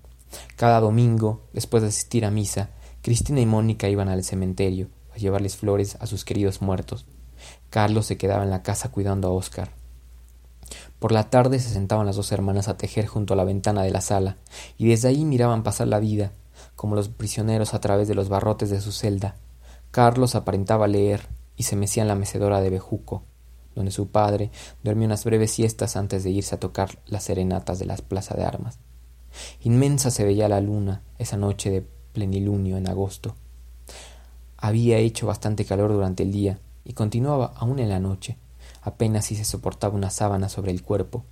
Cada 0.55 0.79
domingo, 0.79 1.43
después 1.53 1.83
de 1.83 1.89
asistir 1.89 2.25
a 2.25 2.31
misa, 2.31 2.71
Cristina 3.01 3.39
y 3.39 3.45
Mónica 3.45 3.87
iban 3.89 4.09
al 4.09 4.23
cementerio 4.23 4.89
a 5.13 5.17
llevarles 5.17 5.55
flores 5.55 5.97
a 5.99 6.07
sus 6.07 6.25
queridos 6.25 6.61
muertos. 6.61 7.05
Carlos 7.69 8.05
se 8.05 8.17
quedaba 8.17 8.43
en 8.43 8.49
la 8.49 8.63
casa 8.63 8.89
cuidando 8.89 9.27
a 9.27 9.31
Oscar. 9.31 9.71
Por 10.99 11.11
la 11.11 11.29
tarde 11.29 11.59
se 11.59 11.69
sentaban 11.69 12.05
las 12.05 12.15
dos 12.15 12.31
hermanas 12.31 12.67
a 12.67 12.77
tejer 12.77 13.05
junto 13.05 13.33
a 13.33 13.37
la 13.37 13.43
ventana 13.43 13.83
de 13.83 13.91
la 13.91 14.01
sala, 14.01 14.37
y 14.77 14.87
desde 14.87 15.09
ahí 15.09 15.25
miraban 15.25 15.63
pasar 15.63 15.87
la 15.87 15.99
vida, 15.99 16.31
como 16.75 16.95
los 16.95 17.09
prisioneros 17.09 17.73
a 17.73 17.81
través 17.81 18.07
de 18.07 18.15
los 18.15 18.29
barrotes 18.29 18.69
de 18.69 18.81
su 18.81 18.91
celda. 18.91 19.35
Carlos 19.91 20.35
aparentaba 20.35 20.87
leer 20.87 21.27
y 21.55 21.63
se 21.63 21.75
mecía 21.75 22.03
en 22.03 22.09
la 22.09 22.15
mecedora 22.15 22.61
de 22.61 22.69
Bejuco, 22.69 23.23
donde 23.75 23.91
su 23.91 24.09
padre 24.09 24.51
dormía 24.83 25.07
unas 25.07 25.23
breves 25.23 25.51
siestas 25.51 25.95
antes 25.95 26.23
de 26.23 26.31
irse 26.31 26.55
a 26.55 26.59
tocar 26.59 26.99
las 27.05 27.23
serenatas 27.23 27.79
de 27.79 27.85
la 27.85 27.95
plaza 27.97 28.35
de 28.35 28.43
armas. 28.43 28.79
Inmensa 29.61 30.11
se 30.11 30.23
veía 30.23 30.49
la 30.49 30.61
luna 30.61 31.01
esa 31.17 31.37
noche 31.37 31.69
de 31.69 31.87
plenilunio 32.13 32.77
en 32.77 32.87
agosto. 32.87 33.35
Había 34.57 34.97
hecho 34.97 35.27
bastante 35.27 35.65
calor 35.65 35.91
durante 35.91 36.23
el 36.23 36.31
día 36.31 36.59
y 36.83 36.93
continuaba 36.93 37.53
aún 37.55 37.79
en 37.79 37.89
la 37.89 37.99
noche, 37.99 38.37
apenas 38.81 39.25
si 39.25 39.35
se 39.35 39.45
soportaba 39.45 39.95
una 39.95 40.09
sábana 40.09 40.49
sobre 40.49 40.71
el 40.71 40.81
cuerpo. 40.81 41.25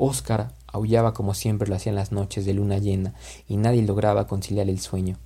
Óscar 0.00 0.54
aullaba 0.68 1.12
como 1.12 1.34
siempre 1.34 1.68
lo 1.68 1.74
hacía 1.74 1.90
en 1.90 1.96
las 1.96 2.12
noches 2.12 2.46
de 2.46 2.54
luna 2.54 2.78
llena 2.78 3.14
y 3.48 3.56
nadie 3.56 3.82
lograba 3.82 4.28
conciliar 4.28 4.68
el 4.68 4.78
sueño. 4.78 5.18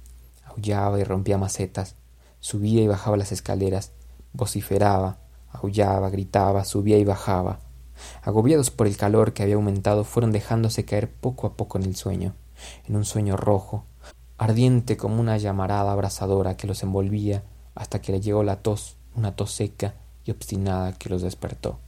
Aullaba 0.46 0.98
y 0.98 1.04
rompía 1.04 1.36
macetas, 1.36 1.96
subía 2.40 2.82
y 2.82 2.88
bajaba 2.88 3.18
las 3.18 3.32
escaleras, 3.32 3.92
vociferaba, 4.32 5.18
aullaba, 5.50 6.08
gritaba, 6.08 6.64
subía 6.64 6.96
y 6.96 7.04
bajaba. 7.04 7.60
Agobiados 8.22 8.70
por 8.70 8.86
el 8.86 8.96
calor 8.96 9.34
que 9.34 9.42
había 9.42 9.56
aumentado, 9.56 10.04
fueron 10.04 10.32
dejándose 10.32 10.86
caer 10.86 11.12
poco 11.12 11.46
a 11.46 11.54
poco 11.54 11.76
en 11.78 11.84
el 11.84 11.94
sueño, 11.94 12.34
en 12.86 12.96
un 12.96 13.04
sueño 13.04 13.36
rojo, 13.36 13.84
ardiente 14.38 14.96
como 14.96 15.20
una 15.20 15.36
llamarada 15.36 15.92
abrasadora 15.92 16.56
que 16.56 16.66
los 16.66 16.82
envolvía 16.82 17.44
hasta 17.74 18.00
que 18.00 18.12
le 18.12 18.22
llegó 18.22 18.42
la 18.42 18.62
tos, 18.62 18.96
una 19.14 19.36
tos 19.36 19.52
seca 19.52 19.96
y 20.24 20.30
obstinada 20.30 20.94
que 20.94 21.10
los 21.10 21.20
despertó. 21.20 21.78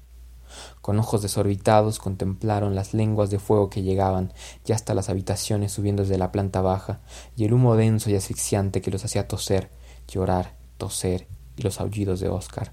Con 0.81 0.99
ojos 0.99 1.23
desorbitados 1.23 1.99
contemplaron 1.99 2.75
las 2.75 2.95
lenguas 2.95 3.31
de 3.31 3.39
fuego 3.39 3.71
que 3.71 3.83
llegaban 3.83 4.33
ya 4.65 4.75
hasta 4.75 4.95
las 4.95 5.09
habitaciones 5.09 5.73
subiendo 5.73 6.03
desde 6.03 6.19
la 6.19 6.33
planta 6.33 6.61
baja, 6.61 7.01
y 7.37 7.45
el 7.45 7.53
humo 7.53 7.77
denso 7.77 8.11
y 8.11 8.17
asfixiante 8.17 8.81
que 8.81 8.91
los 8.91 9.05
hacía 9.05 9.29
toser, 9.29 9.71
llorar, 10.09 10.57
toser, 10.77 11.27
y 11.57 11.63
los 11.63 11.81
aullidos 11.81 12.21
de 12.21 12.29
Oscar, 12.29 12.73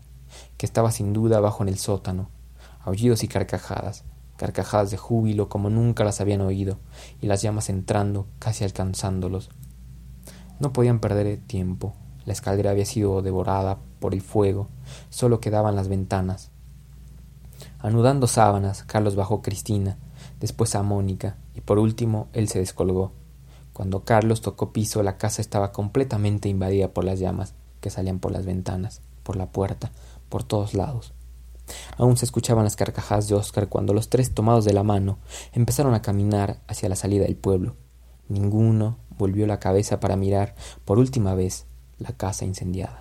que 0.58 0.65
estaba 0.65 0.91
sin 0.91 1.13
duda 1.13 1.38
abajo 1.38 1.63
en 1.63 1.70
el 1.70 1.78
sótano, 1.78 2.30
aullidos 2.82 3.24
y 3.24 3.28
carcajadas, 3.28 4.04
carcajadas 4.38 4.89
de 4.91 4.98
júbilo 4.98 5.50
como 5.50 5.70
nunca 5.70 6.04
las 6.04 6.20
habían 6.20 6.41
oído, 6.41 6.80
y 7.22 7.28
las 7.28 7.41
llamas 7.41 7.70
entrando, 7.70 8.28
casi 8.39 8.63
alcanzándolos. 8.63 9.50
No 10.60 10.74
podían 10.74 11.00
perder 11.00 11.39
tiempo. 11.46 11.94
La 12.26 12.34
escalera 12.34 12.72
había 12.72 12.86
sido 12.86 13.22
devorada 13.22 13.80
por 14.00 14.13
el 14.13 14.22
fuego, 14.22 14.67
solo 15.10 15.39
quedaban 15.39 15.76
las 15.76 15.88
ventanas. 15.88 16.52
Anudando 17.84 18.28
sábanas, 18.28 18.84
Carlos 18.84 19.15
bajó 19.15 19.36
a 19.36 19.41
Cristina, 19.41 19.98
después 20.39 20.76
a 20.76 20.84
Mónica, 20.84 21.38
y 21.56 21.62
por 21.62 21.80
último 21.80 22.28
él 22.32 22.48
se 22.48 22.60
descolgó. 22.60 23.12
Cuando 23.74 24.04
Carlos 24.04 24.41
tocó 24.41 24.72
piso, 24.72 25.02
la 25.02 25.17
casa 25.17 25.41
estaba 25.41 25.72
completamente 25.72 26.48
invadida 26.48 26.89
por 26.89 27.06
las 27.06 27.20
llamas 27.20 27.56
que 27.80 27.89
salían 27.89 28.20
por 28.20 28.32
las 28.32 28.46
ventanas, 28.46 29.02
por 29.24 29.36
la 29.36 29.52
puerta, 29.52 29.91
por 30.30 30.44
todos 30.44 30.76
lados. 30.76 31.13
Aún 31.98 32.17
se 32.17 32.26
escuchaban 32.26 32.65
las 32.65 32.76
carcajadas 32.76 33.28
de 33.28 33.34
Oscar 33.34 33.67
cuando 33.67 33.94
los 33.94 34.10
tres, 34.10 34.36
tomados 34.36 34.63
de 34.63 34.74
la 34.74 34.84
mano, 34.84 35.17
empezaron 35.52 35.96
a 35.96 36.04
caminar 36.04 36.60
hacia 36.67 36.88
la 36.88 36.96
salida 36.96 37.24
del 37.26 37.36
pueblo. 37.36 37.76
Ninguno 38.30 38.98
volvió 39.17 39.48
la 39.48 39.60
cabeza 39.60 40.00
para 40.00 40.15
mirar 40.15 40.54
por 40.86 41.00
última 41.00 41.34
vez 41.34 41.65
la 41.98 42.12
casa 42.12 42.46
incendiada. 42.46 43.00